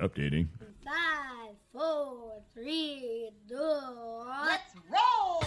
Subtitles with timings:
[0.00, 0.46] Updating.
[0.84, 5.42] Five, four, three, two, Let's roll!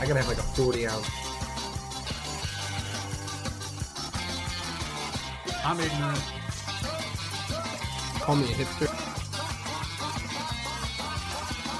[0.00, 1.08] I gotta have like a 40 ounce.
[5.64, 6.22] I'm ignorant.
[8.20, 8.88] Call me a hipster.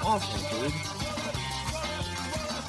[0.05, 0.73] Awful, dude.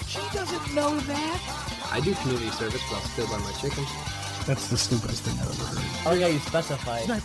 [0.08, 1.53] She doesn't know that.
[1.94, 3.84] I do community service, but I'll still buy my chicken.
[4.48, 6.08] That's the stupidest thing I've ever heard.
[6.08, 7.04] Oh yeah, you specified.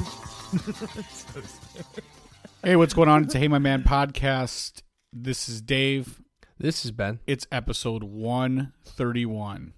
[2.64, 3.22] Hey, what's going on?
[3.24, 4.82] It's a Hey My Man podcast.
[5.12, 6.20] This is Dave.
[6.58, 7.20] This is Ben.
[7.26, 9.72] It's episode 131.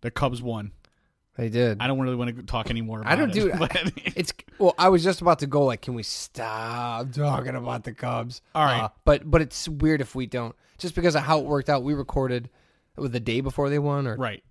[0.00, 0.72] The Cubs won.
[1.36, 1.76] They did.
[1.80, 4.74] I don't really want to talk anymore about I don't it, do but- It's well,
[4.78, 8.40] I was just about to go like, can we stop talking about the Cubs?
[8.54, 8.84] All right.
[8.84, 11.82] Uh, but but it's weird if we don't, just because of how it worked out.
[11.84, 12.50] We recorded with
[12.96, 14.42] the day before they won, or right.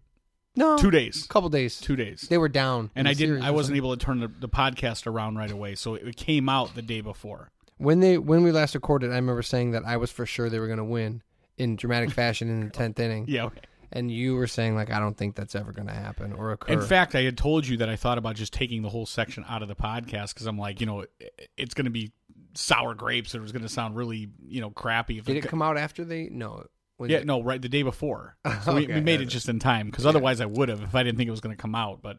[0.56, 1.26] no, Two days.
[1.26, 1.80] a couple days.
[1.80, 2.28] Two days.
[2.30, 3.86] They were down, and I didn't series I or wasn't something.
[3.86, 5.76] able to turn the, the podcast around right away.
[5.76, 7.52] So it came out the day before.
[7.78, 10.60] When they when we last recorded, I remember saying that I was for sure they
[10.60, 11.22] were going to win
[11.58, 13.26] in dramatic fashion in the tenth inning.
[13.28, 13.62] Yeah, okay.
[13.92, 16.74] and you were saying like I don't think that's ever going to happen or occur.
[16.74, 19.46] In fact, I had told you that I thought about just taking the whole section
[19.48, 22.12] out of the podcast because I'm like, you know, it, it's going to be
[22.54, 23.34] sour grapes.
[23.36, 25.18] It was going to sound really, you know, crappy.
[25.20, 26.28] If did it come out after they?
[26.30, 26.66] No.
[27.08, 28.36] Yeah, it- no, right the day before.
[28.64, 29.02] So we, we Okay.
[29.02, 31.32] made it just in time because otherwise I would have if I didn't think it
[31.32, 32.02] was going to come out.
[32.02, 32.18] But,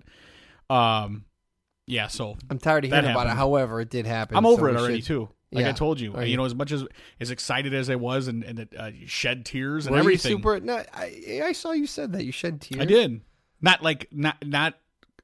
[0.75, 1.25] um,
[1.87, 2.07] yeah.
[2.07, 3.31] So I'm tired of hearing about it.
[3.31, 4.37] However, it did happen.
[4.37, 5.29] I'm over we it already should- too.
[5.53, 6.85] Like I told you, Are you know, as much as
[7.19, 10.37] as excited as I was and and it, uh, shed tears and Were you everything.
[10.37, 10.61] super?
[10.61, 12.81] No, I, I saw you said that you shed tears.
[12.81, 13.21] I did
[13.61, 14.75] not like not not.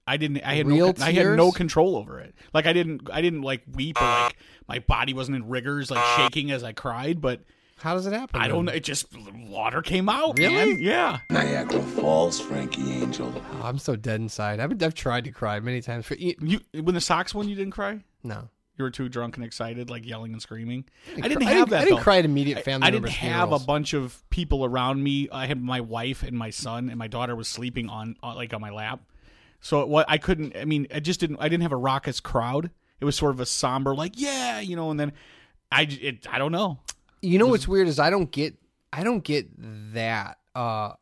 [0.05, 0.43] I didn't.
[0.43, 0.95] I had Real no.
[1.05, 2.34] I had no control over it.
[2.53, 3.03] Like I didn't.
[3.12, 6.73] I didn't like weep or like my body wasn't in rigors, like shaking as I
[6.73, 7.21] cried.
[7.21, 7.43] But
[7.78, 8.41] How does it happen?
[8.41, 8.72] I don't know.
[8.72, 9.06] It just
[9.48, 10.38] water came out.
[10.38, 10.55] Really?
[10.74, 10.78] man.
[10.80, 11.19] Yeah.
[11.30, 13.32] Niagara Falls, Frankie Angel.
[13.36, 14.60] Oh, I'm so dead inside.
[14.60, 16.06] I've, I've tried to cry many times.
[16.06, 18.00] For e- You when the Sox won, you didn't cry.
[18.24, 20.86] no, You were too drunk and excited, like yelling and screaming.
[21.16, 21.76] I cry- didn't I have didn't- that.
[21.76, 22.03] I didn't though.
[22.03, 25.28] cry at immediate family I, didn't members' have a bunch of people around me.
[25.31, 28.54] I had my wife and my son, and my daughter was sleeping on, on like
[28.54, 29.00] on my lap.
[29.60, 30.56] So what I couldn't.
[30.56, 31.38] I mean, I just didn't.
[31.41, 32.70] I didn't have a raucous crowd.
[33.00, 34.91] It was sort of a somber, like yeah, you know.
[34.91, 35.12] And then
[35.70, 36.78] I, j- it, I don't know.
[37.22, 38.54] You know what's weird is I don't get
[38.93, 39.49] I don't get
[39.94, 40.38] that.
[40.54, 40.93] Uh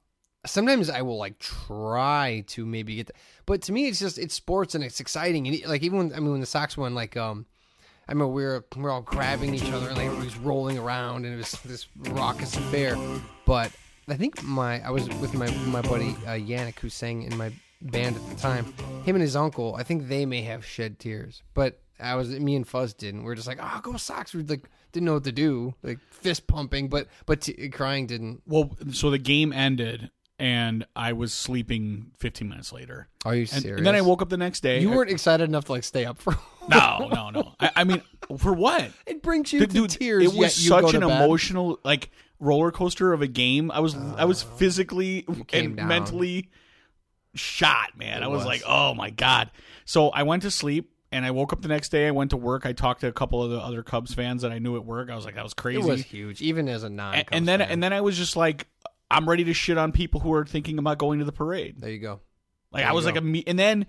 [0.47, 3.17] sometimes I will like try to maybe get that.
[3.47, 6.21] But to me it's just it's sports and it's exciting and like even when I
[6.21, 7.47] mean when the Sox won like um
[8.09, 10.79] I remember we were we were all grabbing each other and like everybody was rolling
[10.79, 12.97] around and it was this raucous affair.
[13.47, 13.73] But
[14.09, 17.51] I think my I was with my my buddy uh, Yannick who sang in my
[17.81, 18.73] band at the time.
[19.05, 22.57] Him and his uncle, I think they may have shed tears, but I was me
[22.57, 23.21] and Fuzz didn't.
[23.21, 24.35] We were just like, oh, go Sox.
[24.35, 28.43] we're like didn't know what to do, like fist pumping, but but t- crying didn't.
[28.47, 33.09] Well, so the game ended, and I was sleeping 15 minutes later.
[33.27, 33.79] Are you And, serious?
[33.79, 34.81] and then I woke up the next day.
[34.81, 36.35] You I- weren't excited enough to like stay up for.
[36.69, 37.53] no, no, no.
[37.61, 38.01] I, I mean,
[38.39, 38.91] for what?
[39.07, 40.23] it brings you Dude, to dude, tears.
[40.25, 43.71] It was yet you go such an emotional like roller coaster of a game.
[43.71, 44.47] I was I was oh.
[44.57, 45.89] physically and down.
[45.89, 46.49] mentally
[47.35, 48.23] shot, man.
[48.23, 48.47] It I was, was.
[48.47, 49.51] like, oh my god.
[49.85, 52.07] So I went to sleep and I woke up the next day.
[52.07, 52.67] I went to work.
[52.67, 55.09] I talked to a couple of the other Cubs fans that I knew at work.
[55.11, 55.81] I was like, that was crazy.
[55.81, 57.15] It was huge, even as a non.
[57.15, 58.67] and, and then and then I was just like,
[59.11, 61.77] I'm ready to shit on people who are thinking about going to the parade.
[61.79, 62.21] there you go.
[62.73, 63.11] Like There I was go.
[63.13, 63.87] like a me, and then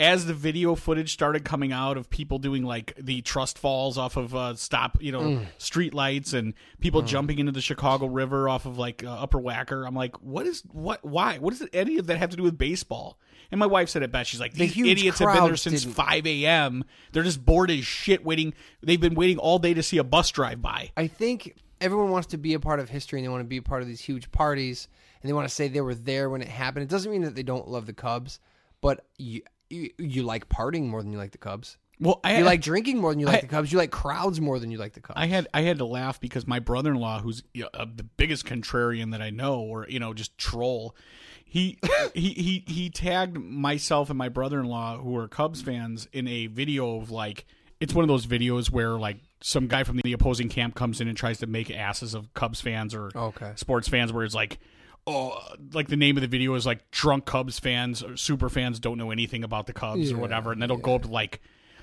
[0.00, 4.16] as the video footage started coming out of people doing like the trust falls off
[4.16, 5.46] of uh, stop, you know, Mm.
[5.58, 9.84] street lights and people jumping into the Chicago River off of like uh, Upper Wacker.
[9.84, 11.04] I'm like, what is what?
[11.04, 11.38] Why?
[11.38, 13.18] What does any of that have to do with baseball?
[13.50, 14.30] And my wife said it best.
[14.30, 16.84] She's like, The these huge idiots have been there since didn't- 5 a.m.
[17.12, 18.52] They're just bored as shit waiting.
[18.82, 20.90] They've been waiting all day to see a bus drive by.
[20.96, 23.56] I think everyone wants to be a part of history and they want to be
[23.56, 24.88] a part of these huge parties
[25.22, 26.82] and they want to say they were there when it happened.
[26.82, 28.38] It doesn't mean that they don't love the Cubs,
[28.80, 31.76] but you you, you like partying more than you like the Cubs.
[32.00, 33.70] Well, I You like drinking more than you like I- the Cubs.
[33.72, 35.18] You like crowds more than you like the Cubs.
[35.20, 37.86] I had I had to laugh because my brother in law, who's you know, uh,
[37.94, 40.94] the biggest contrarian that I know, or you know, just troll,
[41.48, 41.78] he
[42.14, 46.28] he he he tagged myself and my brother in law, who are Cubs fans, in
[46.28, 47.46] a video of like
[47.80, 51.08] it's one of those videos where like some guy from the opposing camp comes in
[51.08, 53.52] and tries to make asses of Cubs fans or Okay.
[53.56, 54.58] sports fans, where it's like.
[55.10, 55.40] Oh,
[55.72, 58.98] like the name of the video is like drunk Cubs fans or super fans don't
[58.98, 61.40] know anything about the Cubs or whatever, and then it'll go up to like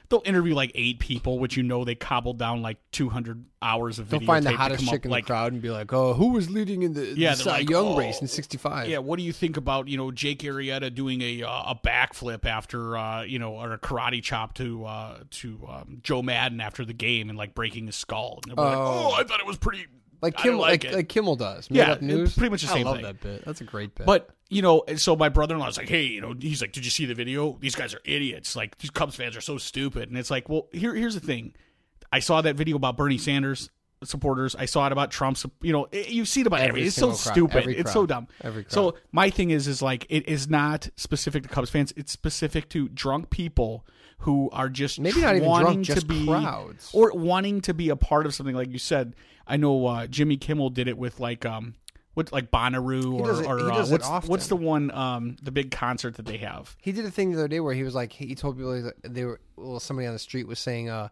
[0.09, 3.99] they'll interview like eight people, which you know they cobbled down like two hundred hours
[3.99, 6.29] of They'll find the hottest chick in like, the crowd and be like, "Oh, who
[6.33, 9.17] was leading in the, Yeah, the Cy like, Young "Oh, race in '65?" Yeah, what
[9.17, 13.23] do you think about you know Jake Arrieta doing a uh, a backflip after uh,
[13.23, 17.29] you know or a karate chop to uh, to um, Joe Maddon after the game
[17.29, 18.39] and like breaking his skull?
[18.43, 19.11] And they'll be like, Oh.
[19.11, 19.87] oh, I thought it was pretty
[20.25, 21.69] like Kimmel, like like, like Kimmel does.
[21.69, 22.35] Made Yeah, up news.
[22.35, 22.87] pretty much the same thing.
[22.87, 23.03] I love thing.
[23.05, 23.45] that bit.
[23.45, 24.05] That's a great bit.
[24.05, 27.05] But you know, so my brother-in-law's like, "Hey, you know," he's like, "Did you see
[27.05, 27.57] the video?
[27.59, 28.55] These guys are idiots.
[28.55, 31.53] Like, these Cubs fans are so stupid." And it's like, well, here, here's the thing.
[32.11, 33.69] I saw that video about Bernie Sanders
[34.03, 34.55] supporters.
[34.55, 35.45] I saw it about Trump's.
[35.61, 36.87] You know, it- you see it about Every every.
[36.87, 37.17] It's so crowd.
[37.17, 37.67] stupid.
[37.69, 38.27] It's so dumb.
[38.67, 41.93] So my thing is, is like, it is not specific to Cubs fans.
[41.97, 43.85] It's specific to drunk people
[44.19, 46.89] who are just Maybe not even wanting drunk, to be crowds.
[46.93, 48.55] or wanting to be a part of something.
[48.55, 49.13] Like you said,
[49.47, 51.75] I know uh, Jimmy Kimmel did it with like um.
[52.15, 56.15] What like Bonnaroo or, it- or uh, what's what's the one um the big concert
[56.15, 56.73] that they have?
[56.81, 59.25] he did a thing the other day where he was like, he told people they
[59.25, 61.09] were, well, somebody on the street was saying, uh,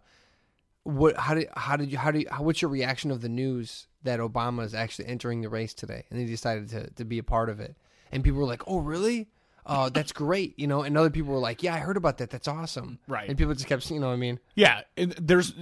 [0.83, 3.27] what, how did, how did you, how do you, how, what's your reaction of the
[3.27, 6.05] news that Obama is actually entering the race today?
[6.09, 7.75] And he decided to, to be a part of it.
[8.13, 9.27] And people were like, oh, really?
[9.65, 10.57] Oh, that's great.
[10.57, 12.29] You know, and other people were like, yeah, I heard about that.
[12.29, 12.99] That's awesome.
[13.07, 13.29] Right.
[13.29, 14.39] And people just kept, you know what I mean?
[14.55, 15.53] Yeah, and there's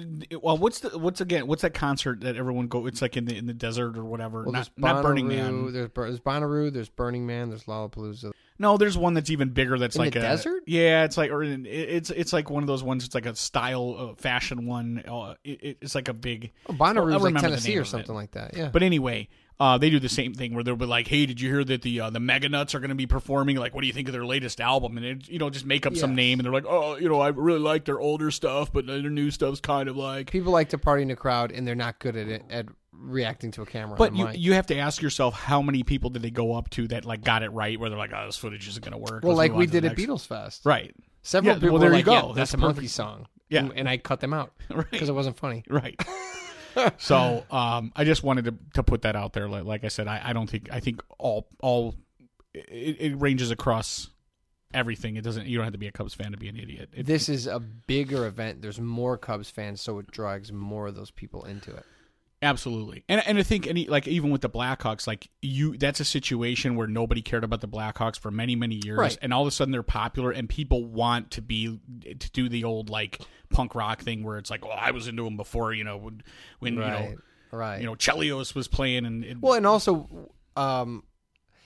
[0.42, 2.88] well, what's the what's again what's that concert that everyone go?
[2.88, 4.44] It's like in the in the desert or whatever.
[4.44, 5.72] Well, not not Burning Man.
[5.72, 8.32] There's, there's Bonnaroo, there's Burning Man, there's Lollapalooza.
[8.60, 9.80] No, there's one that's even bigger.
[9.80, 10.64] That's In like the a desert?
[10.68, 13.06] Yeah, it's like or in, it's it's like one of those ones.
[13.06, 15.04] It's like a style uh, fashion one.
[15.08, 16.52] Uh, it, it's like a big.
[16.70, 18.56] Oh, Well, like Tennessee or something like that.
[18.56, 18.70] Yeah.
[18.72, 19.30] But anyway,
[19.62, 21.84] uh, they do the same thing where they'll be like, "Hey, did you hear that
[21.84, 23.58] the uh, the Mega Nuts are going to be performing?
[23.58, 25.86] Like, what do you think of their latest album?" And it, you know, just make
[25.86, 28.74] up some name, and they're like, "Oh, you know, I really like their older stuff,
[28.74, 31.68] but their new stuff's kind of like." people like to party in a crowd and
[31.68, 33.96] they're not good at it at reacting to a camera.
[33.98, 34.38] But you mic.
[34.40, 37.24] you have to ask yourself how many people did they go up to that like
[37.24, 39.24] got it right where they're like, oh, this footage isn't going to work.
[39.24, 40.62] well, Let's like we on to the did at next." Beatles Fest.
[40.66, 40.94] right?
[41.22, 42.14] Several Yeah, people well, there were you like, go.
[42.14, 43.28] yeah, That's that's a monkey song.
[43.50, 43.60] Yeah.
[43.62, 44.90] And, and I cut them out Right.
[44.90, 45.64] because it wasn't funny.
[45.70, 46.00] Right.
[46.98, 49.48] so um, I just wanted to to put that out there.
[49.48, 51.96] Like, like I said, I, I don't think I think all all
[52.54, 54.10] it, it ranges across
[54.74, 55.16] everything.
[55.16, 55.48] It doesn't.
[55.48, 56.90] You don't have to be a Cubs fan to be an idiot.
[56.96, 58.62] It, This is a bigger event.
[58.62, 61.86] There's more Cubs fans, so it drags more of those people into it.
[62.44, 66.06] Absolutely, and and I think any like even with the Blackhawks, like you, that's a
[66.06, 69.18] situation where nobody cared about the Blackhawks for many many years, Right.
[69.22, 72.64] and all of a sudden they're popular, and people want to be to do the
[72.64, 73.22] old like
[73.52, 76.24] punk rock thing where it's like, well, I was into them before, you know, when,
[76.60, 76.92] when you Right.
[76.92, 77.16] know,
[77.52, 77.80] Right.
[77.80, 81.04] you know, Chelios was playing, and it, well, and also, um,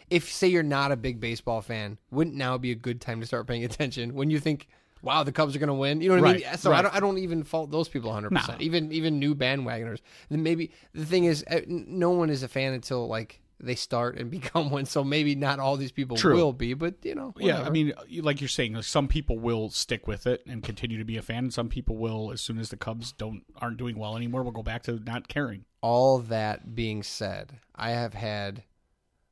[0.09, 3.25] if say you're not a big baseball fan, wouldn't now be a good time to
[3.25, 4.67] start paying attention when you think,
[5.05, 6.01] "Wow, the Cubs are going to win"?
[6.01, 6.43] You know what I mean?
[6.45, 6.93] Right, So I don't.
[6.95, 8.31] I don't even fault those people 100.
[8.31, 8.39] No.
[8.39, 9.99] percent Even even new bandwagoners.
[10.29, 14.17] Then maybe the thing is, uh, no one is a fan until like they start
[14.17, 14.85] and become one.
[14.85, 16.35] So maybe not all these people True.
[16.35, 19.69] will be, but you know, Yeah, I mean, like you're saying, like, some people will
[19.69, 22.59] stick with it and continue to be a fan, and some people will, as soon
[22.59, 25.63] as the Cubs don't aren't doing well anymore, will go back to not caring.
[25.81, 28.63] all that being said, I have had,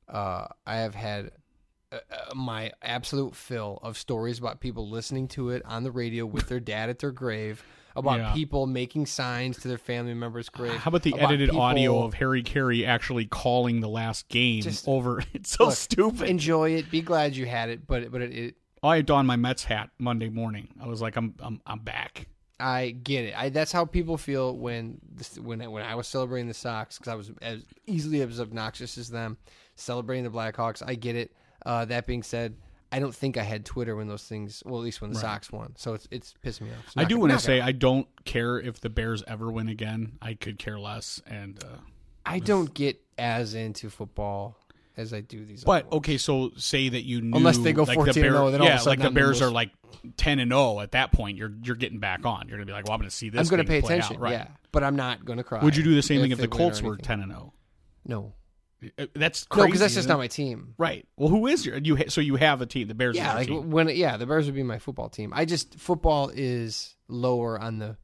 [0.07, 1.31] uh, I have had
[1.93, 1.99] uh,
[2.31, 6.47] uh, my absolute fill of stories about people listening to it on the radio with
[6.47, 7.63] their dad at their grave,
[7.95, 8.33] about Yeah.
[8.33, 10.73] people making signs to their family members' grave.
[10.77, 14.87] How about the about edited audio of Harry Caray actually calling the last game Just-
[14.87, 15.23] over?
[15.33, 16.29] It's so Look, stupid.
[16.29, 16.89] Enjoy it.
[16.89, 20.29] Be glad you had it, but but it, it I donned my Mets hat Monday
[20.29, 20.69] morning.
[20.81, 22.27] I was like, I'm I'm I'm back.
[22.59, 23.33] I get it.
[23.37, 27.11] I, that's how people feel when this, when when I was celebrating the Sox because
[27.11, 29.37] I was as easily as obnoxious as them
[29.75, 30.81] celebrating the Blackhawks.
[30.85, 31.31] I get it.
[31.65, 32.55] Uh, that being said,
[32.91, 34.61] I don't think I had Twitter when those things.
[34.65, 35.73] Well, at least when the Sox won.
[35.77, 36.85] So it's it's pissing me off.
[36.87, 39.67] It's I do want to say gonna- I don't care if the Bears ever win
[39.69, 40.17] again.
[40.21, 41.21] I could care less.
[41.25, 41.67] And uh,
[42.25, 44.57] I don't get as into football
[44.95, 45.63] as I do these.
[45.63, 45.93] but other ones.
[45.97, 48.51] okay, so say that you knew Unless they go like 14 the and Bear- 0,
[48.51, 49.71] then all of a yeah, sudden like the Bears gonna are like
[50.17, 51.37] ten and zero at that point.
[51.37, 52.47] You're you're getting back on.
[52.47, 53.39] You're gonna be like, well, I'm gonna see this.
[53.41, 54.21] I'm going to thing pay play out, attention.
[54.21, 54.31] right?
[54.33, 55.63] Yeah, but I'm not going to cry.
[55.63, 57.53] Would you do the same thing if the Colts were ten and zero?
[58.05, 58.33] No,
[58.97, 60.73] Uh, That's no, because that's just isn't my team.
[60.77, 61.05] right.
[61.17, 61.95] Well, who is your you?
[61.97, 62.87] Ha- so you have a team.
[62.87, 63.15] The Bears.
[63.15, 63.71] Yeah, like team.
[63.71, 65.31] when yeah, the Bears would be my football team.
[65.35, 67.97] I just football is lower on the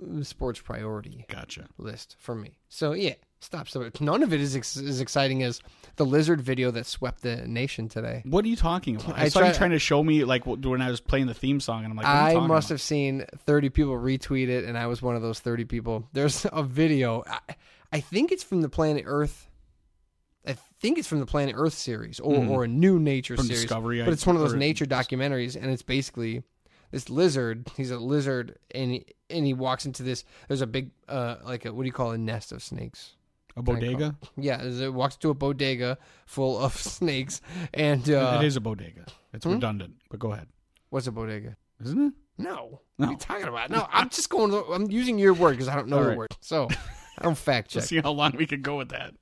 [0.00, 1.66] uh, sports priority Gotcha.
[1.78, 2.58] list for me.
[2.68, 3.68] So yeah, stop.
[3.68, 5.60] So none of it is ex- as exciting as
[5.96, 8.22] the lizard video that swept the nation today.
[8.26, 9.18] What are you talking about?
[9.18, 11.60] I, I saw you trying to show me like when I was playing the theme
[11.60, 12.74] song, and I'm like, what are you I must about?
[12.74, 16.08] have seen 30 people retweet it, and I was one of those 30 people.
[16.12, 17.24] There's a video.
[17.26, 17.54] I,
[17.92, 19.48] I think it's from the Planet Earth.
[20.80, 23.36] Think it's from the Planet Earth series or, or a new nature.
[23.36, 23.62] From series.
[23.62, 26.42] Discovery, but it's one of those nature documentaries, and it's basically
[26.90, 27.68] this lizard.
[27.76, 30.24] He's a lizard, and he, and he walks into this.
[30.48, 33.16] There's a big, uh, like a what do you call a nest of snakes?
[33.56, 34.14] a bodega.
[34.36, 37.40] Yeah, it walks to a bodega full of snakes,
[37.74, 39.06] and uh, it is a bodega.
[39.32, 40.48] It's redundant, but go ahead.
[40.90, 41.56] what's a bodega?
[41.82, 42.12] Isn't it?
[42.38, 42.54] No.
[42.54, 42.80] No.
[42.96, 43.70] What are you talking about?
[43.70, 44.52] No, I'm just going.
[44.72, 46.18] I'm using your word because I don't know All the right.
[46.18, 46.36] word.
[46.40, 46.68] So
[47.18, 47.76] I don't fact check.
[47.80, 49.14] Let's see how long we can go with that.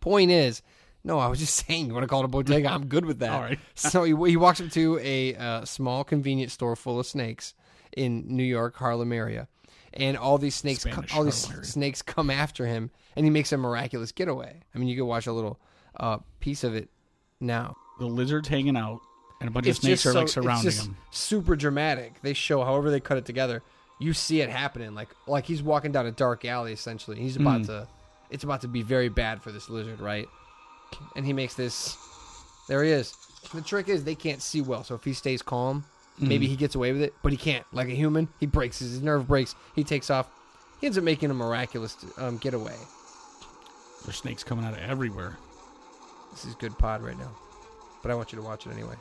[0.00, 0.62] Point is,
[1.04, 1.86] no, I was just saying.
[1.86, 2.68] You want to call it a bodega?
[2.72, 3.30] I'm good with that.
[3.34, 3.58] All right.
[3.74, 7.54] so he, he walks up to a uh, small convenience store full of snakes
[7.96, 9.46] in New York, Harlem area,
[9.92, 11.64] and all these snakes, co- all these Harley.
[11.64, 14.62] snakes come after him, and he makes a miraculous getaway.
[14.74, 15.60] I mean, you can watch a little
[16.00, 16.88] uh, piece of it
[17.40, 17.76] now.
[18.00, 19.00] The lizard's hanging out,
[19.40, 20.96] and a bunch of snakes are so- like surrounding it's just him.
[21.12, 22.20] Super dramatic.
[22.22, 23.62] They show however they cut it together.
[24.00, 26.72] You see it happening, like like he's walking down a dark alley.
[26.72, 27.66] Essentially, he's about Mm.
[27.66, 27.88] to.
[28.30, 30.26] It's about to be very bad for this lizard, right?
[31.16, 31.96] And he makes this.
[32.68, 33.14] There he is.
[33.52, 35.84] The trick is they can't see well, so if he stays calm,
[36.20, 36.28] Mm.
[36.28, 37.12] maybe he gets away with it.
[37.22, 37.66] But he can't.
[37.72, 39.56] Like a human, he breaks his nerve breaks.
[39.74, 40.28] He takes off.
[40.80, 42.76] He ends up making a miraculous um, getaway.
[44.04, 45.36] There's snakes coming out of everywhere.
[46.30, 47.30] This is good pod right now,
[48.02, 48.94] but I want you to watch it anyway.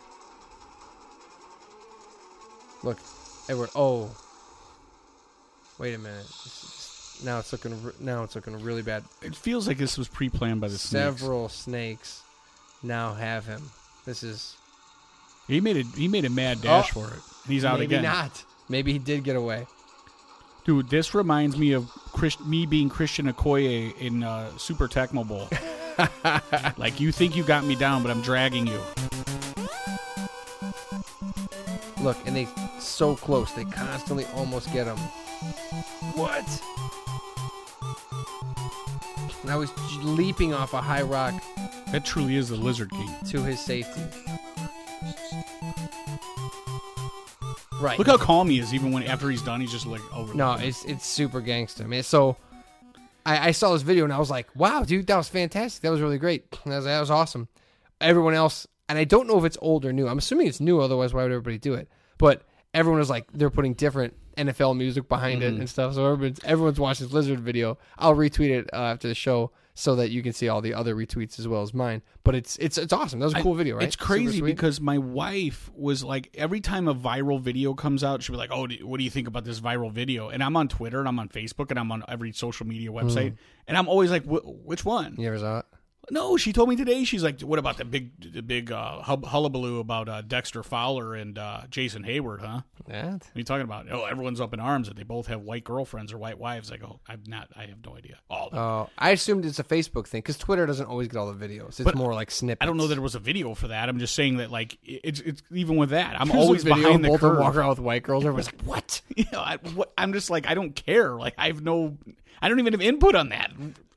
[2.84, 2.98] Look,
[3.48, 3.70] Edward.
[3.76, 4.10] Oh,
[5.78, 6.26] wait a minute.
[7.24, 7.82] Now it's looking.
[7.84, 9.04] re- Now it's looking really bad.
[9.22, 11.20] It feels like this was pre-planned by the snakes.
[11.22, 12.22] Several snakes
[12.82, 13.70] now have him.
[14.06, 14.56] This is
[15.48, 17.02] He made a he made a mad dash Oh.
[17.02, 17.22] for it.
[17.48, 18.04] He's out maybe again.
[18.04, 18.44] Maybe not.
[18.70, 19.68] Maybe he did get away.
[20.66, 25.50] Dude, this reminds me of Chris, me being Christian Okoye in uh, Super Tecmo Bowl.
[26.78, 28.80] like you think you got me down, but I'm dragging you.
[32.02, 32.48] Look, and they
[32.80, 33.52] so close.
[33.54, 34.98] They constantly almost get him.
[36.16, 36.46] What?
[39.46, 41.34] Now he's j- leaping off a high rock
[41.92, 43.10] That truly is the Lizard King.
[43.30, 44.02] to his safety.
[47.80, 47.98] Right.
[47.98, 50.34] Look how calm he is, even when after he's done, he's just like over.
[50.34, 52.04] No, it's it's super gangster, man.
[52.04, 52.38] So
[53.26, 55.82] I, I saw this video and I was like, wow, dude, that was fantastic.
[55.82, 56.46] That was really great.
[56.64, 57.50] And I was that was awesome.
[58.00, 60.08] Everyone else, and I don't know if it's old or new.
[60.08, 61.90] I'm assuming it's new, otherwise, why would everybody do it?
[62.18, 65.56] But everyone was like, they're putting different NFL music behind Mm-hmm.
[65.56, 65.94] it and stuff.
[65.96, 67.78] So everyone's, everyone's watching this Lizard video.
[67.98, 70.96] I'll retweet it uh, after the show so that you can see all the other
[70.96, 72.04] retweets as well as mine.
[72.24, 73.20] But it's it's it's awesome.
[73.20, 73.88] That was a cool video, right?
[73.88, 78.34] It's crazy because my wife was like, every time a viral video comes out, she'll
[78.34, 80.68] be like, "Oh, do- what do you think about this viral video?" And I'm on
[80.68, 83.36] Twitter and I'm on Facebook and I'm on every social media website,
[83.68, 85.66] and I'm always like, "Which one?" you ever saw it?
[86.12, 87.06] No, she told me today.
[87.06, 91.38] She's like, "What about the big, the big uh, hullabaloo about uh, Dexter Fowler and
[91.38, 92.62] uh, Jason Heyward?" Huh?
[92.90, 93.12] Yeah.
[93.14, 93.86] What are you talking about?
[93.90, 96.72] Oh, everyone's up in arms that they both have white girlfriends or white wives.
[96.72, 97.48] I go, I'm not.
[97.56, 98.18] I have no idea.
[98.30, 98.50] All.
[98.52, 101.70] Oh, I assumed it's a Facebook thing because Twitter doesn't always get all the videos.
[101.70, 102.62] It's But more like snippets.
[102.62, 103.88] I don't know that there was a video for that.
[103.88, 107.12] I'm just saying that, like, it's it's even with that, I'm There's always behind the
[107.12, 107.40] them curve.
[107.40, 108.26] walk around with white girls.
[108.26, 111.14] Everyone's like, "What?" you know, I, what, I'm just like, I don't care.
[111.16, 111.98] Like, I have no,
[112.44, 113.52] I don't even have input on that.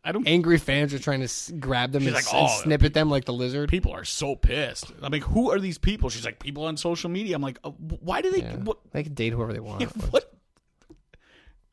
[0.04, 0.26] I don't.
[0.28, 2.94] Angry fans are trying to s- grab them and, like, s- and "Oh, snip at
[2.94, 3.68] them like the lizard.
[3.68, 4.92] People are so pissed.
[5.02, 6.10] I'm like, who are these people?
[6.10, 7.34] She's like, people on social media.
[7.34, 8.38] I'm like, uh, why do they?
[8.42, 8.54] Yeah.
[8.58, 8.78] What?
[8.92, 9.82] They can date whoever they want.
[10.12, 10.32] What?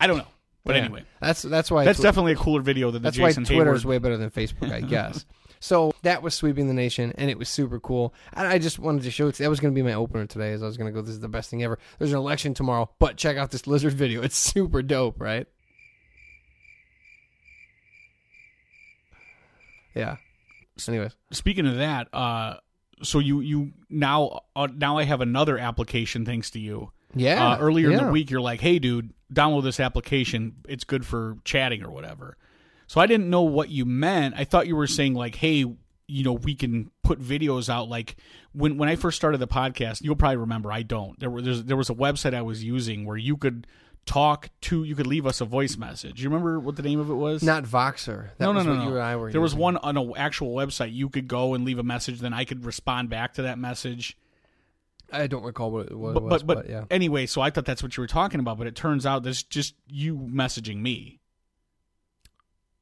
[0.00, 0.26] I don't know.
[0.64, 0.82] But Yeah.
[0.84, 3.70] anyway, that's that's why that's Twi- definitely a cooler video than the that's why Twitter
[3.72, 3.76] Heyward.
[3.76, 5.26] is way better than Facebook, I guess.
[5.60, 8.14] so that was sweeping the nation, and it was super cool.
[8.32, 9.36] And I just wanted to show it.
[9.36, 10.52] That was going to be my opener today.
[10.52, 11.78] As I was going to go, this is the best thing ever.
[11.98, 14.22] There's an election tomorrow, but check out this lizard video.
[14.22, 15.46] It's super dope, right?
[19.94, 20.16] Yeah.
[20.76, 22.56] So, anyways, Speaking of that, uh,
[23.02, 26.90] so you you now uh, now I have another application thanks to you.
[27.14, 27.52] yeah.
[27.52, 30.56] uh, earlier in the week, you're like, "Hey, dude, download this application.
[30.68, 32.36] It's good for chatting or whatever."
[32.86, 34.34] So I didn't know what you meant.
[34.36, 35.64] I thought you were saying like, "Hey,
[36.06, 38.16] you know, we can put videos out." Like
[38.52, 40.72] when when I first started the podcast, you'll probably remember.
[40.72, 41.18] I don't.
[41.20, 43.66] There were there was a website I was using where you could
[44.06, 44.84] talk to.
[44.84, 46.22] You could leave us a voice message.
[46.22, 47.42] You remember what the name of it was?
[47.42, 48.30] Not Voxer.
[48.38, 48.84] That no, no, was no, what no.
[48.84, 49.62] you and I were there was using.
[49.62, 50.92] one on an actual website.
[50.92, 52.20] You could go and leave a message.
[52.20, 54.16] Then I could respond back to that message.
[55.12, 56.84] I don't recall what it, what it But, was, but, but, yeah.
[56.90, 59.42] anyway, so I thought that's what you were talking about, but it turns out that's
[59.42, 61.20] just you messaging me.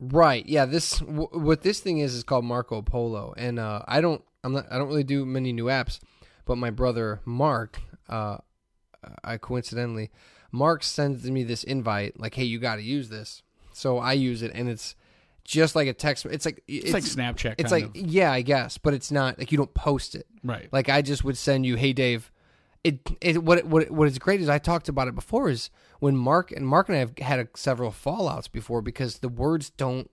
[0.01, 0.45] Right.
[0.47, 0.65] Yeah.
[0.65, 4.53] This w- what this thing is is called Marco Polo, and uh, I don't I'm
[4.53, 6.01] not I don't really do many new apps,
[6.45, 8.39] but my brother Mark, uh,
[9.23, 10.11] I coincidentally,
[10.53, 13.43] Mark sends me this invite like, hey, you got to use this.
[13.73, 14.95] So I use it, and it's
[15.45, 16.27] just like a text.
[16.27, 17.55] It's like It's, like Snapchat.
[17.59, 17.97] It's like of.
[17.97, 20.27] yeah, I guess, but it's not like you don't post it.
[20.45, 20.69] right.
[20.71, 22.31] Like I just would send you, "Hey Dave."
[22.85, 26.17] It, it what what what is great is I talked about it before is when
[26.17, 30.11] Mark and Mark and I have had a, several fallouts before because the words don't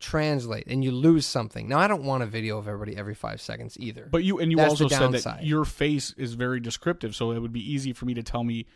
[0.00, 1.68] translate and you lose something.
[1.68, 4.08] Now I don't want a video of everybody every five seconds either.
[4.10, 7.38] But you and you That's also said that your face is very descriptive, so it
[7.38, 8.66] would be easy for me to tell me.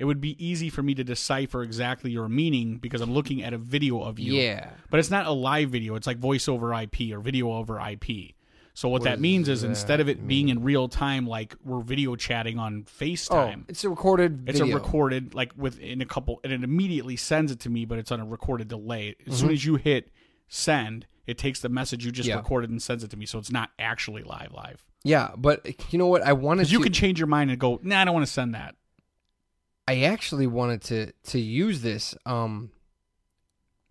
[0.00, 3.52] It would be easy for me to decipher exactly your meaning because I'm looking at
[3.52, 4.32] a video of you.
[4.32, 5.94] yeah, But it's not a live video.
[5.94, 8.32] It's like voice over IP or video over IP.
[8.72, 11.80] So what, that means is that instead of it being in real time, like we're
[11.82, 13.28] video chatting on FaceTime.
[13.30, 14.48] oh, FaceTime, it's a recorded.
[14.48, 14.74] It's video.
[14.74, 18.10] a recorded, like within a couple, and it immediately sends it to me, but it's
[18.10, 19.16] on a recorded delay.
[19.26, 19.40] As Mm-hmm.
[19.40, 20.08] soon as you hit
[20.48, 22.36] send, it takes the message you just Yeah.
[22.36, 24.82] recorded and sends it to me, so it's not actually live, live.
[25.04, 26.22] Yeah, but you know what?
[26.22, 26.84] I wanted you to.
[26.84, 28.76] can change your mind and go, nah, I don't want to send that.
[29.88, 32.14] I actually wanted to to use this.
[32.26, 32.70] Um,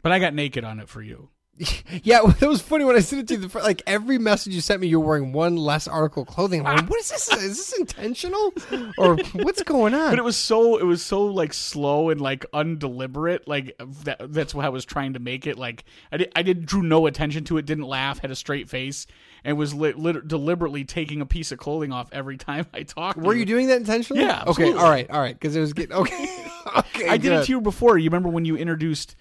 [0.01, 1.29] But I got naked on it for you.
[2.03, 3.48] yeah, it was funny when I sent it to you.
[3.48, 6.65] The, like every message you sent me, you're wearing one less article of clothing.
[6.65, 7.34] I'm like, what is this?
[7.34, 8.53] Is this intentional,
[8.98, 10.12] or what's going on?
[10.12, 13.48] But it was so it was so like slow and like undeliberate.
[13.48, 15.58] Like that that's what I was trying to make it.
[15.58, 17.65] Like I did I did drew no attention to it.
[17.65, 18.19] Didn't laugh.
[18.19, 19.05] Had a straight face
[19.43, 23.19] and was lit, lit, deliberately taking a piece of clothing off every time I talked.
[23.19, 24.24] to Were you doing that intentionally?
[24.24, 24.74] Yeah, Okay.
[24.74, 25.10] All right.
[25.10, 25.38] All right.
[25.38, 26.48] Because it was getting okay.
[26.77, 27.08] okay.
[27.08, 27.41] I did good.
[27.41, 27.98] it to you before.
[27.98, 29.15] You remember when you introduced?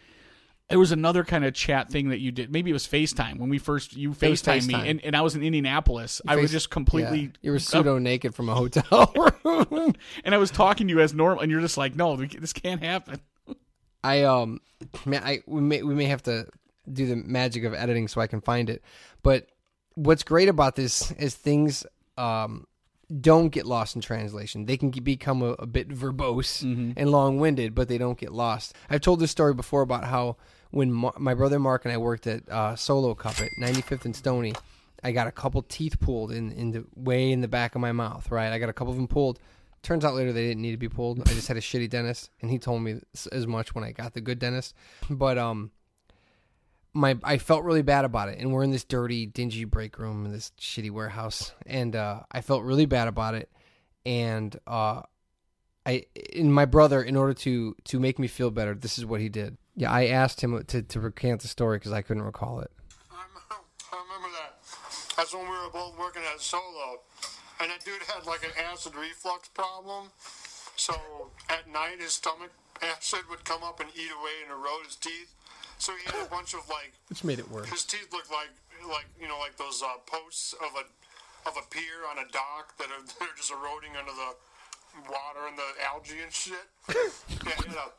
[0.68, 2.52] There was another kind of chat thing that you did.
[2.52, 5.34] Maybe it was FaceTime when we first you was FaceTime me, and, and I was
[5.34, 6.20] in Indianapolis.
[6.28, 7.20] I was just completely.
[7.20, 7.28] Yeah.
[7.40, 9.12] You were pseudo naked from a hotel
[9.44, 9.94] room.
[10.24, 12.82] and I was talking to you as normal, and you're just like, "No, this can't
[12.82, 13.20] happen."
[14.04, 14.60] I um,
[15.06, 16.46] man, I we may we may have to
[16.92, 18.82] do the magic of editing so I can find it.
[19.22, 19.48] But
[19.98, 21.84] what's great about this is things
[22.16, 22.66] um
[23.20, 24.66] don't get lost in translation.
[24.66, 26.62] They can become a, a bit verbose
[26.96, 28.74] and long winded, but they don't get lost.
[28.90, 30.36] I've told this story before about how
[30.70, 34.14] when Mar- my brother Mark and I worked at uh, Solo Cup at 95th and
[34.14, 34.52] Stony,
[35.02, 37.92] I got a couple teeth pulled in in the way in the back of my
[37.92, 38.30] mouth.
[38.30, 39.38] Right, I got a couple of them pulled.
[39.82, 41.20] Turns out later they didn't need to be pulled.
[41.20, 43.00] I just had a shitty dentist, and he told me
[43.32, 44.74] as much when I got the good dentist.
[45.08, 45.70] But um,
[46.92, 50.24] my I felt really bad about it, and we're in this dirty, dingy break room
[50.24, 53.50] in this shitty warehouse, and uh, I felt really bad about it.
[54.06, 55.02] And uh,
[55.84, 59.20] I, in my brother, in order to to make me feel better, this is what
[59.20, 59.56] he did.
[59.74, 62.70] Yeah, I asked him to to recant the story because I couldn't recall it.
[63.10, 64.58] I remember that.
[65.16, 67.00] That's when we were both working at Solo,
[67.60, 70.10] and that dude had like an acid reflux problem.
[70.76, 70.94] So
[71.48, 72.50] at night, his stomach
[72.82, 75.34] acid would come up and eat away and erode his teeth.
[75.78, 77.68] So he had a bunch of like Which made it worse.
[77.70, 78.50] his teeth looked like
[78.90, 80.84] like you know like those uh, posts of a
[81.48, 84.30] of a pier on a dock that are they're just eroding under the
[85.08, 86.66] water and the algae and shit.
[86.90, 87.90] yeah, you know,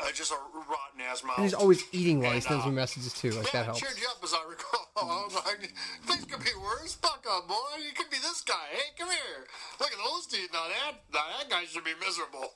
[0.00, 0.36] uh, just a
[0.68, 1.38] rotten ass mouth.
[1.38, 3.30] And he's always eating while he And, sends me messages too.
[3.30, 3.80] Like yeah, that helps.
[3.80, 4.84] cheered you up as I recall.
[4.96, 5.72] I was like,
[6.04, 6.94] things could be worse.
[6.94, 7.54] Fuck up, boy.
[7.80, 8.68] You could be this guy.
[8.72, 9.46] Hey, come here.
[9.80, 10.50] Look at those teeth.
[10.52, 12.52] Now that, now that guy should be miserable.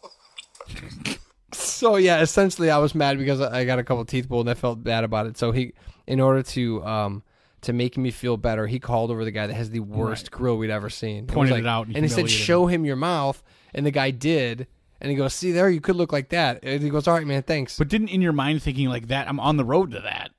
[1.80, 4.54] So yeah, essentially, I was mad because I got a couple teeth pulled and I
[4.54, 5.38] felt bad about it.
[5.38, 5.72] So he,
[6.06, 7.22] in order to um
[7.62, 10.58] to make me feel better, he called over the guy that has the worst grill
[10.58, 11.26] we'd ever seen.
[11.26, 14.10] Pointed like- it out and and he said, "Show him your mouth." And the guy
[14.10, 14.66] did,
[15.00, 17.26] and he goes, "See there, you could look like that." And he goes, "All right,
[17.26, 19.26] man, thanks." But didn't in your mind thinking like that?
[19.26, 20.32] I'm on the road to that.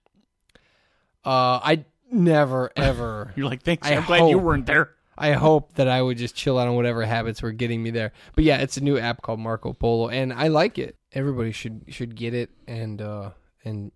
[1.26, 3.34] uh, I never ever.
[3.36, 3.88] You're like, thanks.
[3.88, 4.92] I I'm glad you weren't there.
[5.18, 8.12] I hope that I would just chill out on whatever habits were getting me there.
[8.36, 10.98] But yeah, it's a new app called Marco Polo, and I like it.
[11.14, 13.32] Everybody should should get it and uh
[13.66, 13.92] and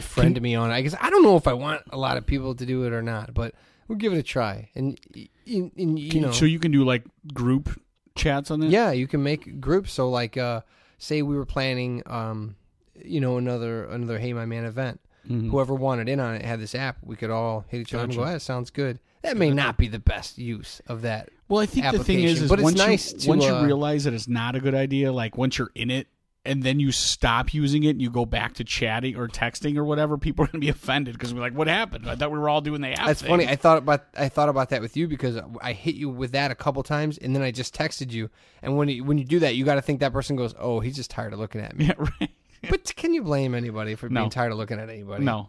[0.00, 0.74] friend me on it.
[0.74, 2.92] I guess I don't know if I want a lot of people to do it
[2.92, 3.54] or not, but
[3.88, 4.70] we'll give it a try.
[4.74, 7.80] And, y- y- and you know, so you can do like group
[8.14, 8.70] chats on it.
[8.70, 9.92] yeah, you can make groups.
[9.92, 10.62] So like, uh,
[10.98, 12.56] say we were planning, um,
[13.02, 15.00] you know, another another Hey My Man event.
[15.28, 16.96] Whoever wanted in on it had this app.
[17.04, 19.86] We could all hit each other and go, "That sounds good." That may not be
[19.86, 21.28] the best use of that.
[21.48, 23.54] Well, I think the thing is, is but it's once nice you to, once you
[23.54, 26.08] uh, realize that it's not a good idea, like once you're in it,
[26.44, 29.84] and then you stop using it, and you go back to chatting or texting or
[29.84, 32.08] whatever, people are going to be offended because we're like, "What happened?
[32.08, 33.46] I thought we were all doing the app." That's thing." funny.
[33.48, 36.50] I thought about I thought about that with you because I hit you with that
[36.50, 38.28] a couple times, and then I just texted you.
[38.62, 40.80] And when you, when you do that, you got to think that person goes, "Oh,
[40.80, 42.30] he's just tired of looking at me." yeah, right.
[42.70, 44.22] but can you blame anybody for No.
[44.22, 45.24] being tired of looking at anybody?
[45.24, 45.48] No,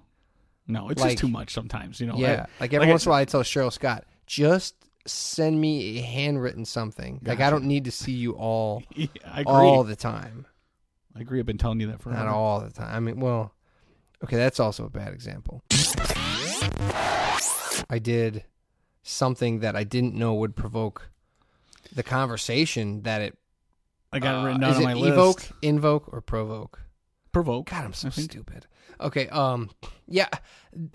[0.67, 1.99] no, it's Like- just too much sometimes.
[1.99, 2.15] You know.
[2.17, 4.75] Yeah, I- like every I- once in a while, I tell Cheryl Scott, just
[5.06, 7.19] send me a handwritten something.
[7.25, 9.08] Like I don't need to see you all Yeah,
[9.45, 10.45] all the time.
[11.15, 11.39] I agree.
[11.39, 12.95] I've been telling you that for Not all the time.
[12.95, 13.54] I mean, well,
[14.23, 15.63] okay, that's also a bad example.
[17.89, 18.45] I did
[19.04, 21.10] something that I didn't know would provoke
[21.93, 23.38] the conversation that it
[24.12, 25.52] I got uh, it written down is on it my evoke, list.
[25.62, 26.80] invoke, or provoke?
[27.32, 27.69] Provoke.
[27.69, 28.67] God, I'm so stupid.
[29.02, 29.69] Okay, um,
[30.08, 30.30] yeah.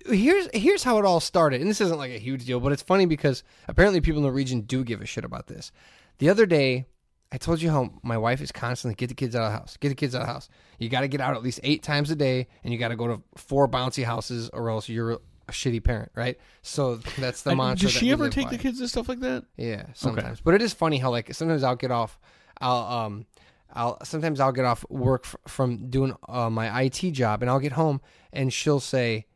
[0.07, 2.83] Here's here's how it all started, and this isn't like a huge deal, but it's
[2.83, 5.73] funny because apparently people in the region do give a shit about this.
[6.19, 6.87] The other day,
[7.31, 9.77] I told you how my wife is constantly get the kids out of the house,
[9.77, 10.49] get the kids out of the house.
[10.79, 12.97] You got to get out at least eight times a day, and you got to
[12.97, 15.19] go to four bouncy houses, or else you're a
[15.53, 16.39] shitty parent, right?
[16.63, 17.89] So that's the And mantra.
[17.89, 18.53] Does she ever take by.
[18.53, 19.45] the kids to stuff like that?
[19.57, 20.41] Yeah, sometimes.
[20.41, 22.19] But it is funny how like sometimes I'll get off.
[22.61, 23.27] I'll um,
[23.75, 27.61] I'll sometimes I'll get off work f- from doing uh, my IT job, and I'll
[27.61, 28.01] get home,
[28.33, 29.27] and she'll say,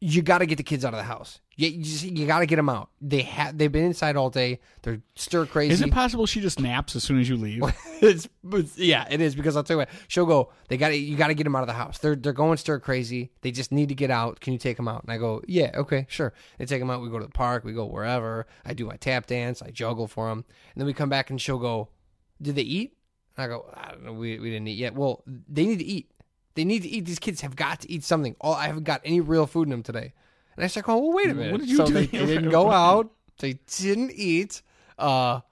[0.00, 1.40] "You got to get the kids out of the house.
[1.56, 2.90] You, you, you got to get them out.
[3.00, 4.60] They have they've been inside all day.
[4.82, 5.72] They're stir crazy.
[5.72, 7.62] Is it possible she just naps as soon as you leave?
[8.00, 9.88] it's, it's- yeah, it is because I'll tell you what.
[10.06, 10.52] She'll go.
[10.68, 11.98] They got you got to get them out of the house.
[11.98, 13.32] They're they're going stir crazy.
[13.40, 14.40] They just need to get out.
[14.40, 15.02] Can you take them out?
[15.02, 16.32] And I go, yeah, okay, sure.
[16.58, 17.02] They take them out.
[17.02, 17.64] We go to the park.
[17.64, 18.46] We go wherever.
[18.64, 19.62] I do my tap dance.
[19.62, 21.88] I juggle for them, and then we come back and she'll go,
[22.40, 22.94] did they eat?
[23.36, 24.94] And I go, I don't know, we, we didn't eat yet.
[24.94, 26.10] Well, they need to eat.
[26.58, 27.04] They need to eat.
[27.04, 28.34] These kids have got to eat something.
[28.40, 30.12] All I haven't got any real food in them today.
[30.56, 31.52] And I start going, well, wait a minute.
[31.52, 31.92] What did you so do?
[31.92, 33.12] They, they didn't go out.
[33.38, 34.62] They didn't eat.
[34.98, 35.42] Uh,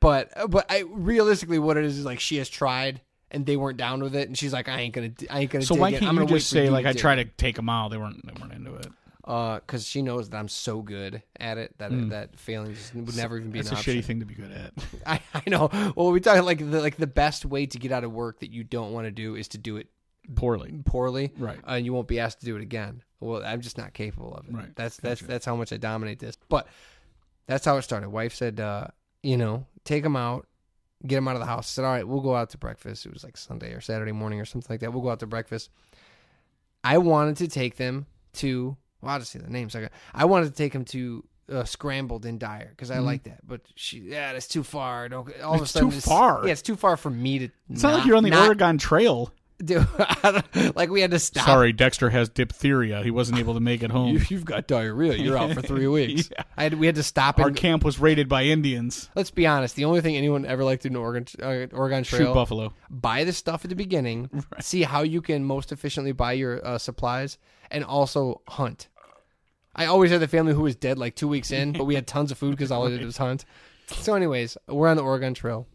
[0.00, 3.76] but but I realistically, what it is is like she has tried and they weren't
[3.76, 5.62] down with it, and she's like, I ain't gonna, I ain't gonna.
[5.62, 7.90] So why can't I'm you just say like I try to take them out?
[7.90, 8.26] They weren't.
[8.26, 8.86] They weren't into it.
[9.24, 13.36] Uh, because she knows that I'm so good at it that that failing would never
[13.36, 13.96] even be It's an a option.
[13.98, 14.72] shitty thing to be good at.
[15.06, 15.68] I, I know.
[15.94, 18.52] Well, we talk like the like the best way to get out of work that
[18.52, 19.88] you don't want to do is to do it
[20.34, 20.80] Poorly.
[20.84, 21.58] poorly, Right.
[21.64, 23.02] And you won't be asked to do it again.
[23.20, 24.54] Well, I'm just not capable of it.
[24.54, 24.76] Right.
[24.76, 26.36] That's that's that's how much I dominate this.
[26.48, 26.66] But
[27.46, 28.08] that's how it started.
[28.10, 28.88] Wife said, uh,
[29.22, 30.46] you know, take them out,
[31.06, 31.66] get them out of the house.
[31.66, 33.06] I said, all right, we'll go out to breakfast.
[33.06, 34.92] It was like Sunday or Saturday morning or something like that.
[34.92, 35.70] We'll go out to breakfast.
[36.84, 38.76] I wanted to take them to.
[39.00, 39.74] Well, I'll just say the names.
[39.74, 39.92] I got.
[40.14, 41.24] I wanted to take them to.
[41.48, 45.08] Uh, scrambled in dire because I like that, but she yeah, that's too far.
[45.08, 46.44] Don't, all of a It's sudden, too far.
[46.44, 47.48] Yeah, it's too far for me to.
[47.70, 49.32] It's not, like you're on the Oregon Trail.
[49.64, 49.86] Dude,
[50.76, 51.46] like we had to stop.
[51.46, 53.02] Sorry, Dexter has diphtheria.
[53.02, 54.06] He wasn't able to make it home.
[54.16, 55.14] You, you've got diarrhea.
[55.14, 56.28] You're out for three weeks.
[56.30, 56.42] Yeah.
[56.56, 59.08] I had, we had to stop Our and camp was raided by Indians.
[59.14, 59.74] let's be honest.
[59.74, 62.72] The only thing anyone ever liked to do in Oregon, uh, Oregon Shoot buffalo.
[62.90, 66.76] buy the stuff at the beginning, see how you can most efficiently buy your uh,
[66.78, 67.38] supplies,
[67.70, 68.88] and also hunt.
[69.74, 72.06] I always had the family who was dead like two weeks in, but we had
[72.06, 73.44] tons of food because all I did was hunt.
[73.88, 75.66] So, anyways, we're on the Oregon Trail.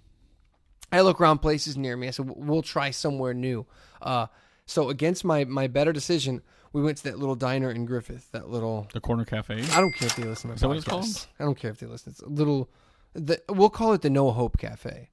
[0.92, 2.08] I look around places near me.
[2.08, 3.66] I said, "We'll try somewhere new."
[4.02, 4.28] Uh,
[4.66, 6.42] so, against my my better decision,
[6.74, 8.32] we went to that little diner in Griffith.
[8.32, 9.62] That little The corner cafe.
[9.72, 11.28] I don't care if they listen to my Is that what it's called?
[11.40, 12.12] I don't care if they listen.
[12.12, 12.70] It's a little.
[13.14, 15.10] The, we'll call it the No Hope Cafe.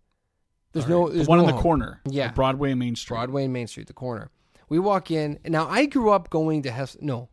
[0.73, 1.09] There's no.
[1.09, 1.63] the There's one no on the hope.
[1.63, 2.01] corner.
[2.09, 2.31] Yeah.
[2.33, 3.17] Broadway and Main Street.
[3.17, 4.31] Broadway and Main Street, the corner.
[4.69, 5.39] We walk in.
[5.47, 6.97] Now I grew up going to Hess.
[7.01, 7.31] No,